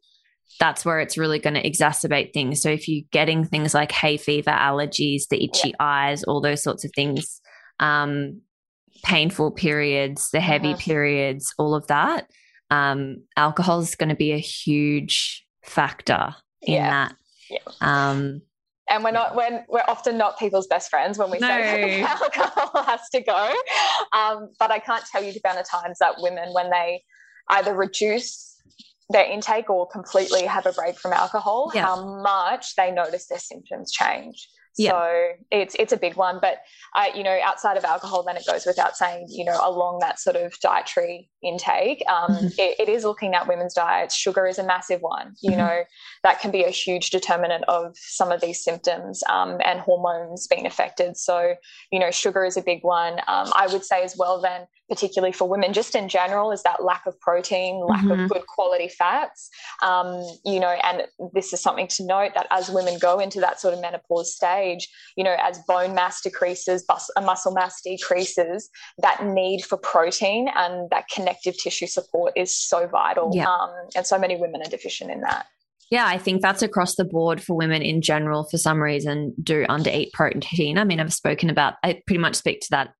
[0.58, 2.60] That's where it's really going to exacerbate things.
[2.60, 5.76] So if you're getting things like hay fever, allergies, the itchy yeah.
[5.80, 7.40] eyes, all those sorts of things,
[7.78, 8.42] um,
[9.02, 10.78] painful periods, the heavy uh-huh.
[10.80, 12.30] periods, all of that,
[12.70, 16.90] um, alcohol is going to be a huge factor in yeah.
[16.90, 17.16] that.
[17.50, 17.58] Yeah.
[17.80, 18.42] Um,
[18.88, 21.46] and we're not when we're often not people's best friends when we no.
[21.46, 23.54] say alcohol has to go.
[24.12, 27.02] Um, but I can't tell you the amount of times that women when they
[27.50, 28.56] either reduce
[29.10, 31.82] their intake or completely have a break from alcohol, yeah.
[31.82, 34.48] how much they notice their symptoms change.
[34.80, 34.92] Yeah.
[34.92, 36.58] So it's it's a big one, but
[36.96, 40.18] uh, you know, outside of alcohol, then it goes without saying, you know, along that
[40.18, 42.46] sort of dietary intake, um, mm-hmm.
[42.58, 44.14] it, it is looking at women's diets.
[44.14, 45.34] Sugar is a massive one.
[45.42, 45.60] You mm-hmm.
[45.60, 45.82] know,
[46.22, 50.66] that can be a huge determinant of some of these symptoms um, and hormones being
[50.66, 51.16] affected.
[51.16, 51.54] So,
[51.92, 53.18] you know, sugar is a big one.
[53.28, 56.82] Um, I would say as well, then particularly for women, just in general, is that
[56.82, 58.22] lack of protein, lack mm-hmm.
[58.22, 59.48] of good quality fats.
[59.82, 63.60] Um, you know, and this is something to note that as women go into that
[63.60, 64.69] sort of menopause stage,
[65.16, 70.48] you know, as bone mass decreases, bus- uh, muscle mass decreases, that need for protein
[70.54, 73.30] and that connective tissue support is so vital.
[73.34, 73.48] Yeah.
[73.48, 75.46] Um, and so many women are deficient in that.
[75.90, 79.66] Yeah, I think that's across the board for women in general, for some reason, do
[79.68, 80.78] under eat protein.
[80.78, 82.90] I mean, I've spoken about, I pretty much speak to that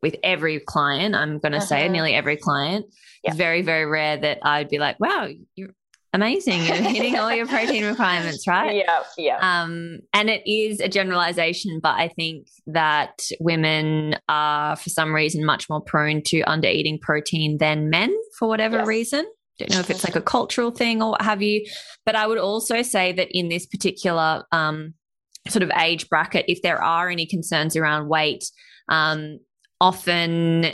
[0.00, 1.16] with every client.
[1.16, 1.66] I'm going to uh-huh.
[1.66, 2.86] say nearly every client.
[3.24, 3.30] Yep.
[3.32, 5.74] It's very, very rare that I'd be like, wow, you're
[6.12, 6.64] amazing.
[6.64, 8.76] You're hitting all your protein requirements, right?
[8.76, 9.38] Yeah, yeah.
[9.40, 15.44] Um, and it is a generalization, but I think that women are, for some reason,
[15.44, 18.86] much more prone to under eating protein than men for whatever yes.
[18.86, 19.24] reason.
[19.58, 21.66] Don't know if it's like a cultural thing or what have you.
[22.06, 24.94] But I would also say that in this particular um,
[25.48, 28.44] sort of age bracket, if there are any concerns around weight,
[28.88, 29.38] um,
[29.80, 30.72] often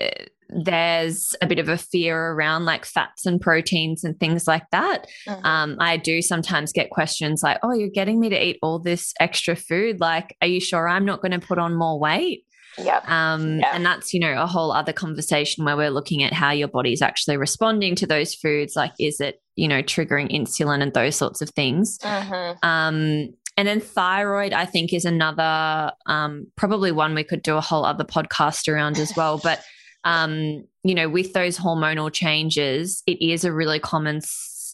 [0.00, 0.06] uh,
[0.54, 5.06] there's a bit of a fear around like fats and proteins and things like that.
[5.26, 5.44] Mm-hmm.
[5.44, 9.12] Um, I do sometimes get questions like, oh, you're getting me to eat all this
[9.20, 10.00] extra food.
[10.00, 12.44] Like, are you sure I'm not going to put on more weight?
[12.78, 13.00] Yeah.
[13.06, 13.68] Um, yep.
[13.72, 17.02] And that's, you know, a whole other conversation where we're looking at how your body's
[17.02, 18.74] actually responding to those foods.
[18.76, 21.98] Like, is it, you know, triggering insulin and those sorts of things?
[21.98, 22.66] Mm-hmm.
[22.68, 27.60] Um, and then thyroid, I think, is another um, probably one we could do a
[27.60, 29.38] whole other podcast around as well.
[29.38, 29.62] But
[30.04, 34.20] um, you know, with those hormonal changes, it is a really common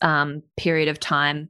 [0.02, 1.48] um, period of time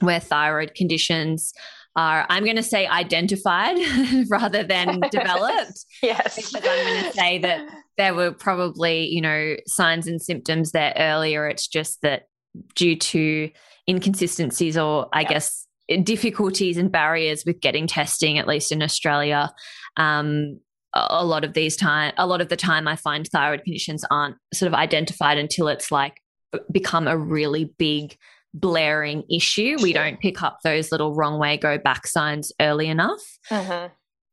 [0.00, 1.52] where thyroid conditions
[1.96, 3.76] are, I'm going to say, identified
[4.28, 5.84] rather than developed.
[6.02, 10.72] yes, because I'm going to say that there were probably you know signs and symptoms
[10.72, 11.48] there earlier.
[11.48, 12.28] It's just that
[12.74, 13.50] due to
[13.88, 15.30] inconsistencies or I yep.
[15.30, 15.66] guess
[16.02, 19.50] difficulties and barriers with getting testing, at least in Australia.
[19.96, 20.60] Um,
[20.94, 24.36] a lot of these time, a lot of the time, I find thyroid conditions aren't
[24.54, 26.20] sort of identified until it's like
[26.72, 28.16] become a really big
[28.54, 29.76] blaring issue.
[29.82, 33.20] We don't pick up those little wrong way, go back signs early enough.
[33.50, 33.90] Mhm.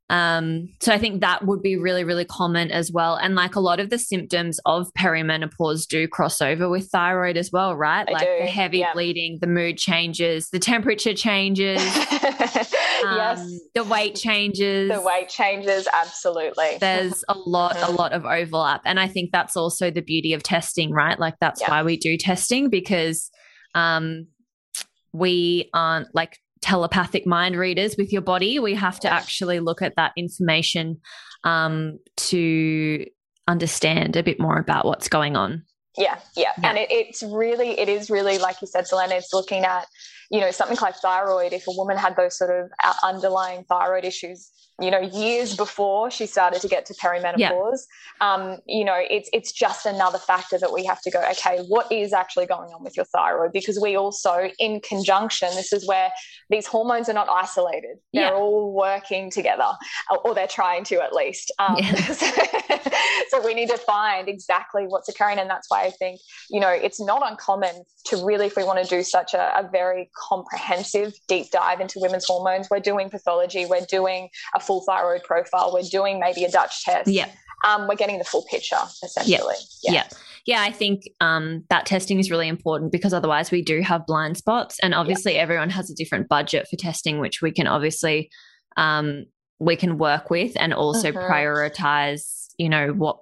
[0.08, 3.16] Um, so I think that would be really, really common as well.
[3.16, 7.52] And like a lot of the symptoms of perimenopause do cross over with thyroid as
[7.52, 8.06] well, right?
[8.06, 8.94] They like do, the heavy yeah.
[8.94, 11.82] bleeding, the mood changes, the temperature changes,
[13.04, 13.60] um, yes.
[13.74, 14.92] the weight changes.
[14.92, 16.78] The weight changes, absolutely.
[16.80, 17.98] There's a lot, a Mhm.
[17.98, 18.82] lot of overlap.
[18.86, 21.20] And I think that's also the beauty of testing, right?
[21.20, 21.72] Like that's Yeah.
[21.72, 23.32] why we do testing because
[23.74, 24.28] um
[25.14, 28.58] we aren't like telepathic mind readers with your body.
[28.60, 31.00] We have to actually look at that information
[31.44, 33.06] um to
[33.48, 35.64] understand a bit more about what's going on.
[35.98, 36.70] Yeah, yeah, Yeah.
[36.70, 39.16] and it, it's really, it is really like you said, Selena.
[39.16, 39.86] It's looking at,
[40.32, 41.54] you know, something like thyroid.
[41.54, 46.12] If a woman had those sort of uh, underlying thyroid issues, you know, years before
[46.12, 47.80] she started to get to perimenopause,
[48.20, 51.22] um, you know, it's it's just another factor that we have to go.
[51.32, 53.54] Okay, what is actually going on with your thyroid?
[53.54, 56.12] Because we also, in conjunction, this is where
[56.50, 57.98] these hormones are not isolated.
[58.14, 58.34] They're Yeah.
[58.34, 59.72] all working together,
[60.26, 61.52] or- they're trying to at least.
[61.58, 61.96] Um, Yeah.
[63.30, 66.70] so we need to find exactly what's occurring, and that's why I think you know
[66.70, 71.14] it's not uncommon to really, if we want to do such a, a very comprehensive
[71.28, 75.84] deep dive into women's hormones, we're doing pathology, we're doing a full thyroid profile, we're
[75.84, 77.08] doing maybe a Dutch test.
[77.10, 77.30] Yeah.
[77.68, 79.56] Um, we're getting the full picture essentially.
[79.84, 79.94] Yeah.
[79.94, 80.08] Yeah,
[80.46, 80.62] yeah.
[80.62, 84.78] I think um, that testing is really important because otherwise we do have blind spots,
[84.84, 88.30] and obviously everyone has a different budget for testing, which we can obviously
[88.78, 89.26] um,
[89.60, 91.30] we can work with, and also Mhm.
[91.30, 92.48] prioritize.
[92.58, 93.18] You know what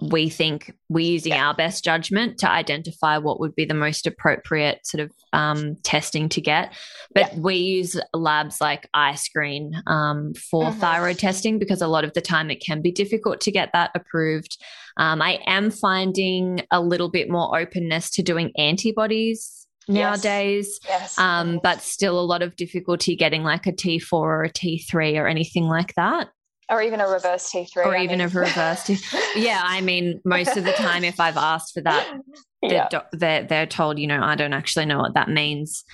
[0.00, 1.46] we think we're using Yeah.
[1.48, 6.28] our best judgment to identify what would be the most appropriate sort of um, testing
[6.30, 6.74] to get.
[7.14, 10.78] But we use labs like iScreen um, for Mhm.
[10.78, 13.90] thyroid testing because a lot of the time it can be difficult to get that
[13.94, 14.58] approved.
[14.96, 19.94] Um, I am finding a little bit more openness to doing antibodies Yes.
[20.24, 21.18] nowadays, Yes.
[21.18, 25.26] um, but still a lot of difficulty getting like a T4 or a T3 or
[25.26, 26.28] anything like that,
[26.72, 27.76] or even a reverse T3.
[27.76, 28.84] or I even a reverse.
[28.84, 28.98] T-
[29.36, 32.18] yeah, I mean, most of the time, if I've asked for that,
[32.62, 33.02] the yeah.
[33.12, 35.84] they're, they're told, you know, I don't actually know what that means,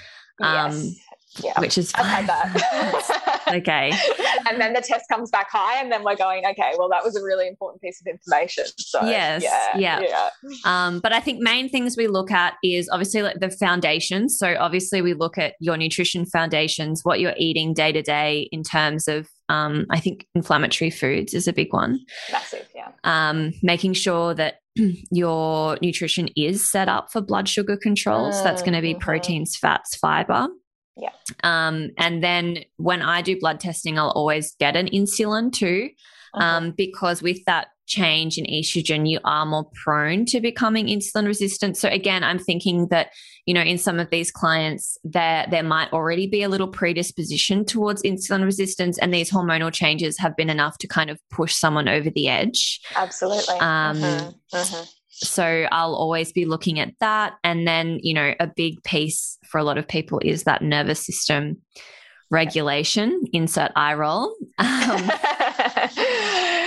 [0.40, 0.94] um, yes.
[1.42, 1.60] Yeah.
[1.60, 3.44] which is I've that.
[3.54, 3.92] okay.
[4.48, 7.16] and then the test comes back high, and then we're going, okay, well, that was
[7.16, 8.64] a really important piece of information.
[8.78, 10.30] So, Yes, yeah, yeah.
[10.42, 10.56] yeah.
[10.64, 14.38] Um, but I think main things we look at is obviously like the foundations.
[14.38, 18.62] So obviously we look at your nutrition foundations, what you're eating day to day in
[18.62, 22.00] terms of um, I think inflammatory foods is a big one.
[22.32, 22.90] Massive, yeah.
[23.04, 24.56] Um, making sure that
[25.10, 28.32] your nutrition is set up for blood sugar control.
[28.32, 29.00] so that's going to be Mhm.
[29.00, 30.48] proteins, fats, fiber.
[30.96, 31.10] Yeah.
[31.44, 35.90] Um, and then when I do blood testing, I'll always get an insulin too
[36.34, 41.76] um, because with that change in estrogen, you are more prone to becoming insulin resistant.
[41.76, 43.08] So again, I'm thinking that
[43.46, 47.64] you know in some of these clients there there might already be a little predisposition
[47.64, 51.88] towards insulin resistance, and these hormonal changes have been enough to kind of push someone
[51.88, 52.80] over the edge.
[52.94, 53.56] Absolutely.
[53.56, 54.88] Um, Mhm, mhm.
[55.10, 59.58] So I'll always be looking at that, and then you know a big piece for
[59.58, 61.56] a lot of people is that nervous system
[62.30, 63.22] regulation.
[63.32, 64.34] Insert eye roll.
[64.58, 65.10] Um,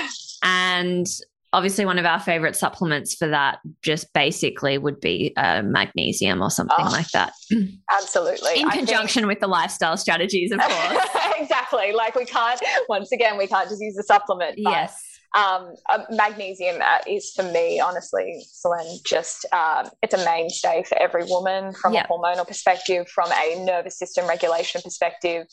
[0.43, 1.07] and
[1.53, 6.49] obviously one of our favorite supplements for that just basically would be uh, magnesium or
[6.49, 7.33] something Oh, like that
[7.91, 8.61] Absolutely.
[8.61, 11.07] in I think- conjunction with the lifestyle strategies of course
[11.39, 11.91] exactly.
[11.91, 14.55] Like we can't, once again, we can't just use a supplement.
[14.57, 20.83] yes Um, uh, magnesium uh, is for me, honestly, Selene, just um, it's a mainstay
[20.83, 22.03] for every woman from Yeah.
[22.03, 25.47] a hormonal perspective, from a nervous system regulation perspective.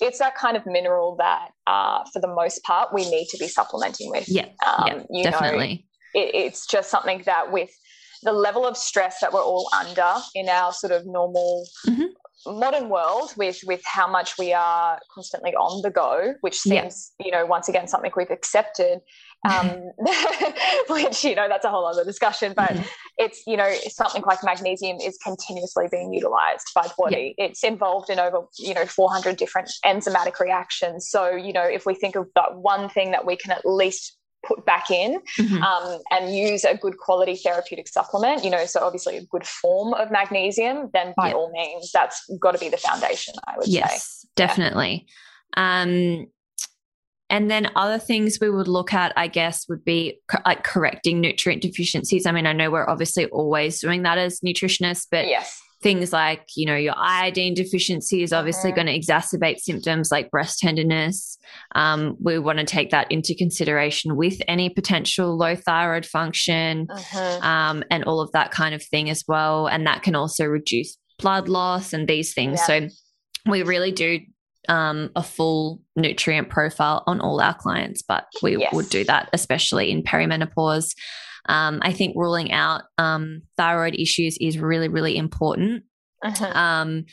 [0.00, 3.48] It's that kind of mineral that, uh, for the most part, we need to be
[3.48, 4.28] supplementing with.
[4.28, 7.70] yeah Um, yeah you know, definitely it, it's just something that with
[8.22, 12.08] the level of stress that we're all under in our sort of normal Mhm.
[12.46, 16.82] Modern world with with how much we are constantly on the go which Yeah.
[16.82, 19.00] seems you know once again something we've accepted
[19.48, 19.90] um,
[20.88, 22.86] which you know that's a whole other discussion but Mhm.
[23.18, 28.10] it's you know something like magnesium is continuously being utilized by the body it's involved
[28.10, 32.26] in over you know 400 different enzymatic reactions so you know if we think of
[32.34, 35.62] that one thing that we can at least put back in Mhm.
[35.62, 39.94] um, and use a good quality therapeutic supplement, you know, so obviously a good form
[39.94, 41.34] of magnesium, then by Yeah.
[41.34, 43.72] all means, that's got to be the foundation, I would say.
[43.72, 45.06] yes definitely
[45.56, 46.26] um
[47.30, 51.20] and then other things we would look at, I guess, would be co- like correcting
[51.22, 52.26] nutrient deficiencies.
[52.26, 55.58] I mean, I know we're obviously always doing that as nutritionists, but Yes.
[55.82, 58.74] Things like you know your iodine deficiency is obviously Mhm.
[58.76, 61.36] going to exacerbate symptoms like breast tenderness
[61.74, 67.42] um, we want to take that into consideration with any potential low thyroid function Mhm.
[67.42, 70.96] um, and all of that kind of thing as well and that can also reduce
[71.18, 72.58] blood loss and these things.
[72.60, 72.66] Yeah.
[72.66, 72.88] So
[73.46, 74.20] we really do
[74.68, 78.72] um, a full nutrient profile on all our clients, but we yes.
[78.72, 80.94] would do that especially in perimenopause.
[81.46, 85.84] Um, I think ruling out um, thyroid issues is really, really important.
[86.22, 86.46] Uh-huh.
[86.46, 87.04] Um,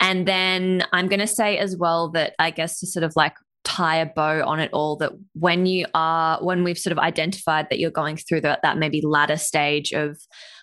[0.00, 3.34] and then I'm going to say as well that I guess to sort of like
[3.66, 7.66] tie a bow on it all that when you are when we've sort of identified
[7.68, 10.16] that you're going through that that maybe latter stage of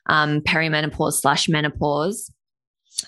[0.05, 2.31] um, perimenopause slash menopause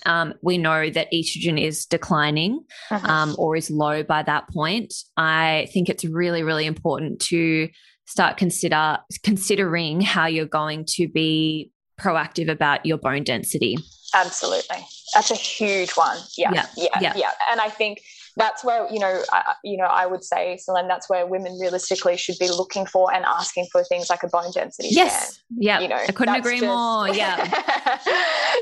[0.04, 3.10] um, we know that estrogen is declining uh-huh.
[3.10, 7.66] um, or is low by that point i think it's really really important to
[8.06, 13.76] start consider considering how you're going to be proactive about your bone density
[14.14, 14.78] absolutely
[15.14, 17.12] that's a huge one yeah yeah yeah, yeah.
[17.16, 17.30] yeah.
[17.50, 18.00] and i think
[18.36, 22.16] that's where you know I, you know I would say Selene that's where women realistically
[22.16, 25.40] should be looking for and asking for things like a bone density yes.
[25.58, 27.08] Yeah, you know, I couldn't agree just, more.
[27.16, 27.98] Yeah,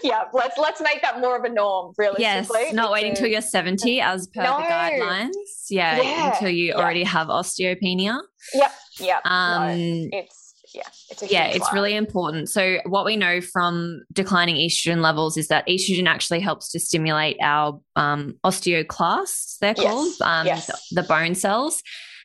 [0.02, 0.24] yeah.
[0.32, 1.94] Let's let's make that more of a norm.
[1.96, 4.58] Realistically, yes, not waiting until you're seventy as per no.
[4.58, 5.30] the guidelines.
[5.70, 6.32] Yeah, yeah.
[6.32, 6.74] until you yeah.
[6.74, 8.20] already have osteopenia.
[8.52, 9.20] Yep, yep.
[9.24, 11.74] Um, no, it's yeah, it's yeah, it's one.
[11.74, 12.48] really important.
[12.48, 17.36] So what we know from declining estrogen levels is that estrogen actually helps to stimulate
[17.40, 19.58] our um, osteoclasts.
[19.58, 19.86] They're yes.
[19.86, 20.66] called um, yes.
[20.66, 21.82] the, the bone cells,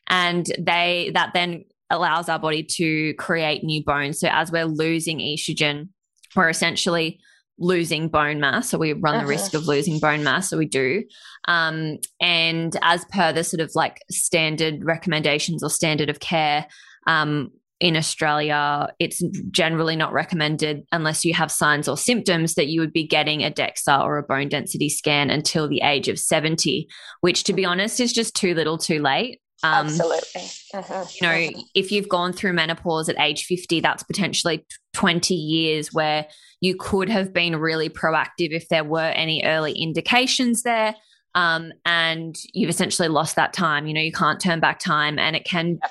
[0.08, 4.18] and they that then allows our body to create new bones.
[4.20, 5.88] So as we're losing estrogen,
[6.34, 7.20] we're essentially
[7.60, 8.70] losing bone mass.
[8.70, 9.24] So we run uh-huh.
[9.24, 10.50] the risk of losing bone mass.
[10.50, 11.04] So we do.
[11.46, 16.66] Um, and as per the sort of like standard recommendations or standard of care,
[17.06, 17.50] um,
[17.80, 22.92] in Australia, it's generally not recommended unless you have signs or symptoms that you would
[22.92, 26.86] be getting a DEXA or a bone density scan until the age of 70,
[27.22, 29.39] which to be honest is just too little too late.
[29.62, 30.42] Um, Absolutely.
[30.72, 31.04] Uh-huh.
[31.20, 31.62] You know, uh-huh.
[31.74, 36.26] if you've gone through menopause at age 50, that's potentially 20 years where
[36.60, 40.94] you could have been really proactive if there were any early indications there.
[41.34, 43.86] Um, and you've essentially lost that time.
[43.86, 45.90] You know, you can't turn back time, and it can yep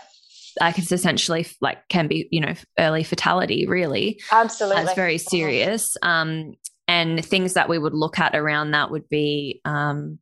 [0.60, 5.96] like it's essentially like can be you know early fatality really absolutely that's very serious
[6.02, 6.54] um
[6.88, 10.20] and things that we would look at around that would be um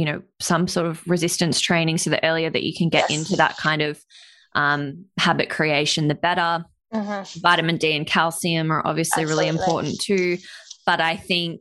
[0.00, 3.20] you know some sort of resistance training so the earlier that you can get yes.
[3.20, 4.02] into that kind of
[4.54, 7.40] um habit creation the better mm-hmm.
[7.40, 9.44] vitamin d and calcium are obviously absolutely.
[9.44, 10.38] really important too
[10.86, 11.60] but i think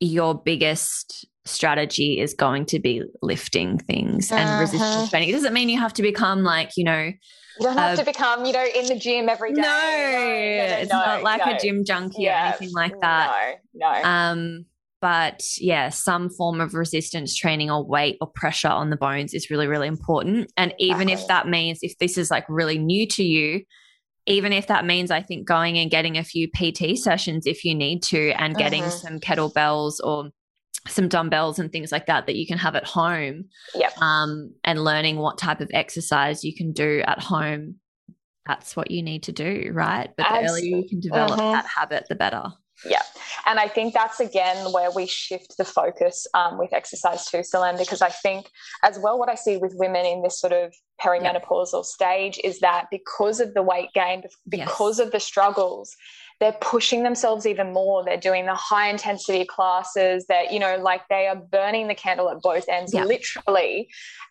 [0.00, 5.28] your biggest strategy is going to be lifting things and resistance training.
[5.28, 8.04] It doesn't mean you have to become like, you know, you don't have uh, to
[8.04, 9.60] become, you know, in the gym every day.
[9.60, 13.60] No, no, no it's no, not like a gym junkie yeah, or anything like that.
[13.74, 14.02] No, no.
[14.02, 14.66] Um,
[15.04, 19.50] but yeah, some form of resistance training or weight or pressure on the bones is
[19.50, 20.50] really, really important.
[20.56, 23.64] And even if that means if this is like really new to you,
[24.24, 27.74] even if that means I think going and getting a few PT sessions if you
[27.74, 28.92] need to and getting uh-huh.
[28.92, 30.30] some kettlebells or
[30.88, 33.44] some dumbbells and things like that that you can have at home.
[33.74, 33.98] Yep.
[34.00, 37.74] Um, and learning what type of exercise you can do at home.
[38.46, 40.08] That's what you need to do, right?
[40.16, 41.52] But the earlier you can develop mm-hmm.
[41.52, 42.44] that habit, the better.
[42.86, 43.02] Yeah.
[43.46, 47.76] And I think that's again where we shift the focus um, with exercise too, Selene,
[47.76, 48.46] because I think
[48.82, 51.82] as well what I see with women in this sort of perimenopausal yeah.
[51.82, 55.06] stage is that because of the weight gain, because yes.
[55.06, 55.94] of the struggles,
[56.40, 58.04] they're pushing themselves even more.
[58.04, 62.28] They're doing the high intensity classes that, you know, like they are burning the candle
[62.28, 63.04] at both ends, yeah.
[63.04, 63.88] literally,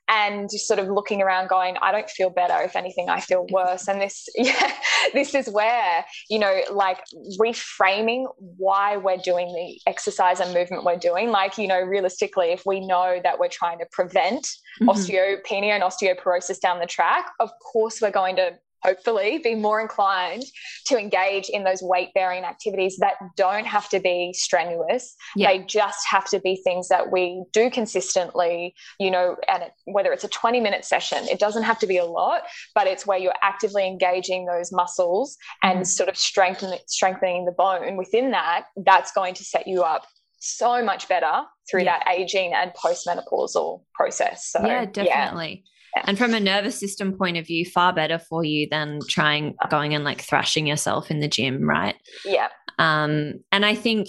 [0.10, 2.62] and just sort of looking around going, I don't feel better.
[2.62, 3.88] If anything, I feel worse.
[3.88, 4.72] And this, yeah,
[5.14, 7.00] this is where, you know, like
[7.40, 11.30] reframing why we're doing the exercise and movement we're doing.
[11.30, 14.46] Like, you know, realistically, if we know that we're trying to prevent
[14.82, 14.90] mm-hmm.
[14.90, 18.52] osteopenia and osteoporosis down the track, of course we're going to
[18.84, 20.44] hopefully be more inclined
[20.86, 25.52] to engage in those weight bearing activities that don't have to be strenuous yeah.
[25.52, 30.12] they just have to be things that we do consistently you know and it, whether
[30.12, 32.44] it's a 20 minute session it doesn't have to be a lot
[32.76, 35.88] but it's where you're actively engaging those muscles and mm.
[35.88, 40.06] sort of strengthening strengthening the bone within that that's going to set you up
[40.40, 42.00] so much better through yeah.
[42.00, 45.64] that aging and postmenopausal process so yeah definitely.
[46.06, 49.94] And from a nervous system point of view, far better for you than trying going
[49.94, 51.96] and like thrashing yourself in the gym, right?
[52.26, 52.50] Yeah.
[52.80, 54.08] Um, and I think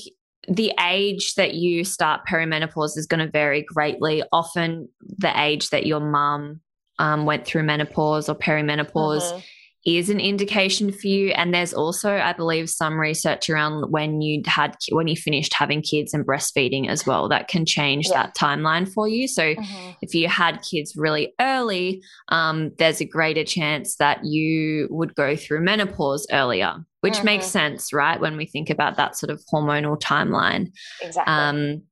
[0.48, 4.22] the age that you start perimenopause is going to vary greatly.
[4.32, 6.60] Often, the age that your mum
[6.98, 9.38] um, went through menopause or perimenopause mm-hmm.
[9.84, 11.28] Is an indication for you.
[11.30, 15.82] And there's also, I believe, some research around when you had when you finished having
[15.82, 18.22] kids and breastfeeding as well that can change yeah.
[18.22, 19.28] that timeline for you.
[19.28, 19.90] So mm-hmm.
[20.00, 25.36] if you had kids really early, um, there's a greater chance that you would go
[25.36, 27.26] through menopause earlier, which mm-hmm.
[27.26, 28.18] makes sense, right?
[28.18, 30.72] When we think about that sort of hormonal timeline.
[31.02, 31.32] Exactly.
[31.32, 31.82] Um,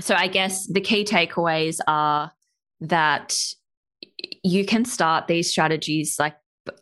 [0.00, 2.32] so I guess the key takeaways are
[2.80, 3.36] that
[4.42, 6.34] you can start these strategies like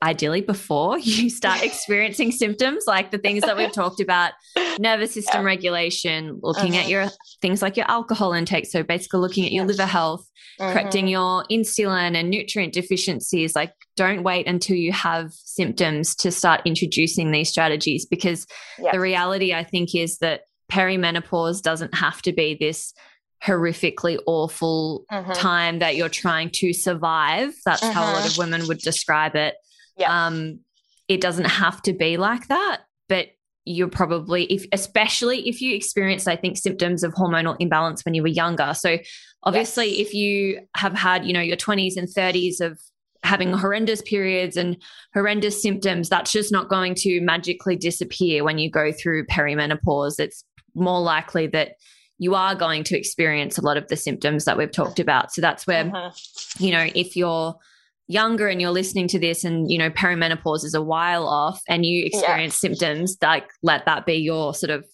[0.02, 4.32] ideally before you start experiencing symptoms like the things that we've talked about
[4.78, 5.46] nervous system yeah.
[5.46, 6.82] regulation looking uh-huh.
[6.82, 7.08] at your
[7.40, 10.28] things like your alcohol intake so basically looking at your liver health
[10.60, 10.72] uh-huh.
[10.72, 16.60] correcting your insulin and nutrient deficiencies like don't wait until you have symptoms to start
[16.64, 18.46] introducing these strategies because
[18.78, 18.92] yeah.
[18.92, 22.94] the reality i think is that perimenopause doesn't have to be this
[23.44, 25.34] horrifically awful uh-huh.
[25.34, 27.52] time that you're trying to survive.
[27.64, 27.92] That's uh-huh.
[27.92, 28.40] how a lot of mm-hmm.
[28.40, 29.54] women would describe it.
[29.96, 30.26] Yeah.
[30.26, 30.60] Um,
[31.08, 33.28] it doesn't have to be like that, but
[33.66, 38.20] you're probably if especially if you experience i think symptoms of hormonal imbalance when you
[38.20, 38.98] were younger so
[39.44, 40.06] obviously yes.
[40.06, 42.78] if you have had you know your 20s and 30s of
[43.22, 44.76] having horrendous periods and
[45.14, 50.44] horrendous symptoms that's just not going to magically disappear when you go through perimenopause it's
[50.74, 51.76] more likely that
[52.18, 55.32] you are going to experience a lot of the symptoms that we've talked about.
[55.32, 56.10] So that's where, uh-huh.
[56.58, 57.56] you know, if you're
[58.06, 61.86] younger and you're listening to this and, you know, perimenopause is a while off and
[61.86, 62.68] you experience yeah.
[62.68, 64.84] symptoms, like let that be your sort of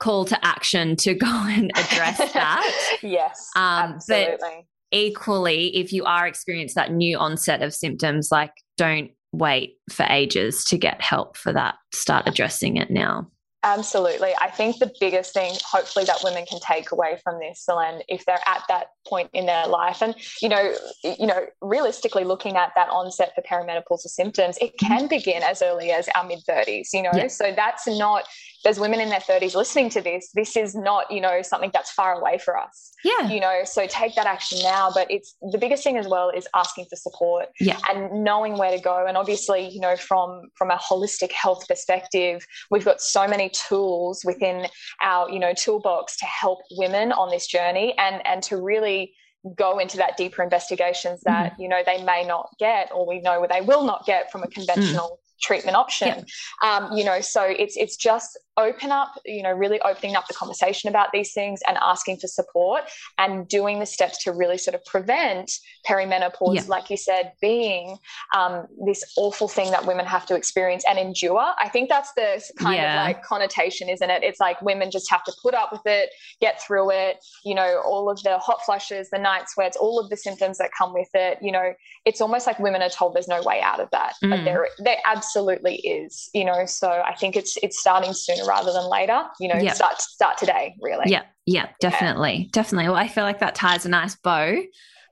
[0.00, 2.98] call to action to go and address that.
[3.02, 3.48] yes.
[3.56, 4.38] Um, absolutely.
[4.40, 10.06] But equally, if you are experiencing that new onset of symptoms, like don't wait for
[10.08, 11.74] ages to get help for that.
[11.92, 13.30] Start addressing it now.
[13.64, 14.32] Absolutely.
[14.40, 18.24] I think the biggest thing, hopefully, that women can take away from this, Selene, if
[18.24, 22.70] they're at that point in their life, and you know, you know, realistically looking at
[22.76, 26.90] that onset for perimenopausal symptoms, it can begin as early as our mid thirties.
[26.92, 27.26] You know, yeah.
[27.26, 28.28] so that's not
[28.64, 31.90] there's women in their 30s listening to this this is not you know something that's
[31.92, 35.58] far away for us yeah you know so take that action now but it's the
[35.58, 37.78] biggest thing as well is asking for support yeah.
[37.88, 42.44] and knowing where to go and obviously you know from from a holistic health perspective
[42.70, 44.66] we've got so many tools within
[45.02, 49.12] our you know toolbox to help women on this journey and and to really
[49.56, 51.62] go into that deeper investigations that mm.
[51.62, 54.48] you know they may not get or we know they will not get from a
[54.48, 56.24] conventional mm treatment option.
[56.62, 56.76] Yeah.
[56.76, 60.34] Um, you know, so it's it's just open up, you know, really opening up the
[60.34, 62.82] conversation about these things and asking for support
[63.16, 65.52] and doing the steps to really sort of prevent
[65.88, 66.62] perimenopause, yeah.
[66.66, 67.96] like you said, being
[68.36, 71.54] um, this awful thing that women have to experience and endure.
[71.58, 73.02] I think that's the kind yeah.
[73.02, 74.24] of like connotation, isn't it?
[74.24, 76.10] It's like women just have to put up with it,
[76.40, 80.10] get through it, you know, all of the hot flushes, the night sweats, all of
[80.10, 81.38] the symptoms that come with it.
[81.40, 81.74] You know,
[82.04, 84.14] it's almost like women are told there's no way out of that.
[84.24, 84.30] Mm.
[84.30, 88.72] But there, there absolutely is, you know, so I think it's, it's starting sooner rather
[88.72, 89.22] than later.
[89.40, 89.76] You know, yep.
[89.76, 91.04] start start today, really.
[91.06, 92.88] Yeah, yeah, definitely, definitely.
[92.88, 94.60] Well, I feel like that ties a nice bow.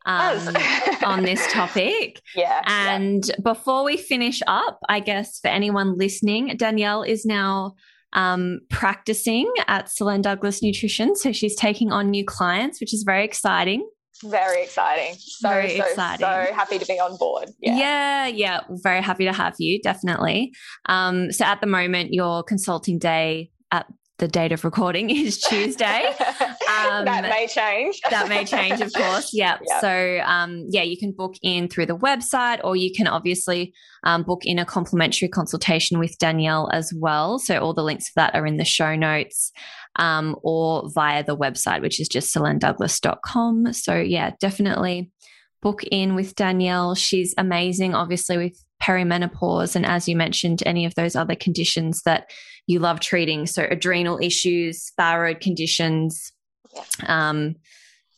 [0.09, 0.57] Um,
[1.05, 2.21] on this topic.
[2.37, 2.63] Yeah.
[2.65, 3.35] And yeah.
[3.43, 7.75] before we finish up, I guess for anyone listening, Danielle is now
[8.13, 11.17] um, practicing at Selene Douglas Nutrition.
[11.17, 13.89] So she's taking on new clients, which is very exciting.
[14.23, 15.15] Very exciting.
[15.19, 16.27] So, very so, exciting.
[16.27, 17.51] so happy to be on board.
[17.61, 17.77] Yeah.
[17.77, 18.61] yeah, yeah.
[18.71, 20.53] Very happy to have you, definitely.
[20.87, 23.87] Um, so at the moment, your consulting day at
[24.19, 26.15] the date of recording is Tuesday.
[26.67, 28.01] Um, that may change.
[28.11, 29.31] that may change, of course.
[29.33, 29.57] Yeah.
[29.67, 29.81] Yep.
[29.81, 33.73] So, um, yeah, you can book in through the website, or you can obviously
[34.05, 37.39] um, book in a complimentary consultation with Danielle as well.
[37.39, 39.53] So, all the links for that are in the show notes
[39.97, 43.73] um, or via the website, which is just selenedouglas.com.
[43.73, 45.11] So, yeah, definitely
[45.63, 46.95] book in with Danielle.
[46.95, 49.75] She's amazing, obviously, with perimenopause.
[49.75, 52.31] And as you mentioned, any of those other conditions that
[52.67, 53.47] you love treating.
[53.47, 56.33] So, adrenal issues, thyroid conditions,
[57.07, 57.57] um,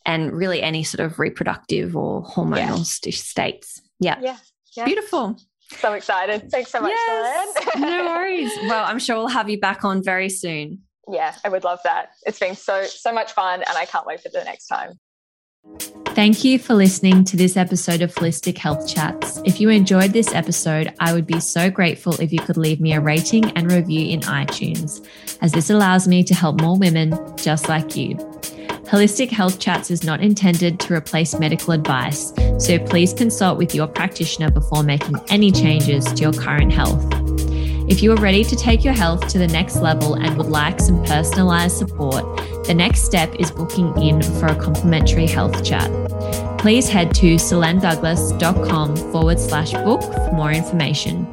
[0.05, 2.83] and really any sort of reproductive or hormonal yeah.
[2.83, 3.81] st- states.
[3.99, 4.17] Yeah.
[4.21, 4.37] yeah.
[4.75, 4.85] Yeah.
[4.85, 5.37] Beautiful.
[5.77, 6.49] So excited.
[6.51, 8.51] Thanks so much, yes, no worries.
[8.63, 10.79] Well, I'm sure we'll have you back on very soon.
[11.09, 12.11] Yeah, I would love that.
[12.25, 14.99] It's been so so much fun and I can't wait for the next time.
[16.09, 19.41] Thank you for listening to this episode of Holistic Health Chats.
[19.45, 22.93] If you enjoyed this episode, I would be so grateful if you could leave me
[22.93, 25.05] a rating and review in iTunes,
[25.41, 28.15] as this allows me to help more women just like you.
[28.85, 33.87] Holistic Health Chats is not intended to replace medical advice, so please consult with your
[33.87, 37.28] practitioner before making any changes to your current health.
[37.89, 40.79] If you are ready to take your health to the next level and would like
[40.79, 42.23] some personalized support,
[42.65, 45.89] the next step is booking in for a complimentary health chat.
[46.59, 51.27] Please head to selenedouglas.com forward slash book for more information.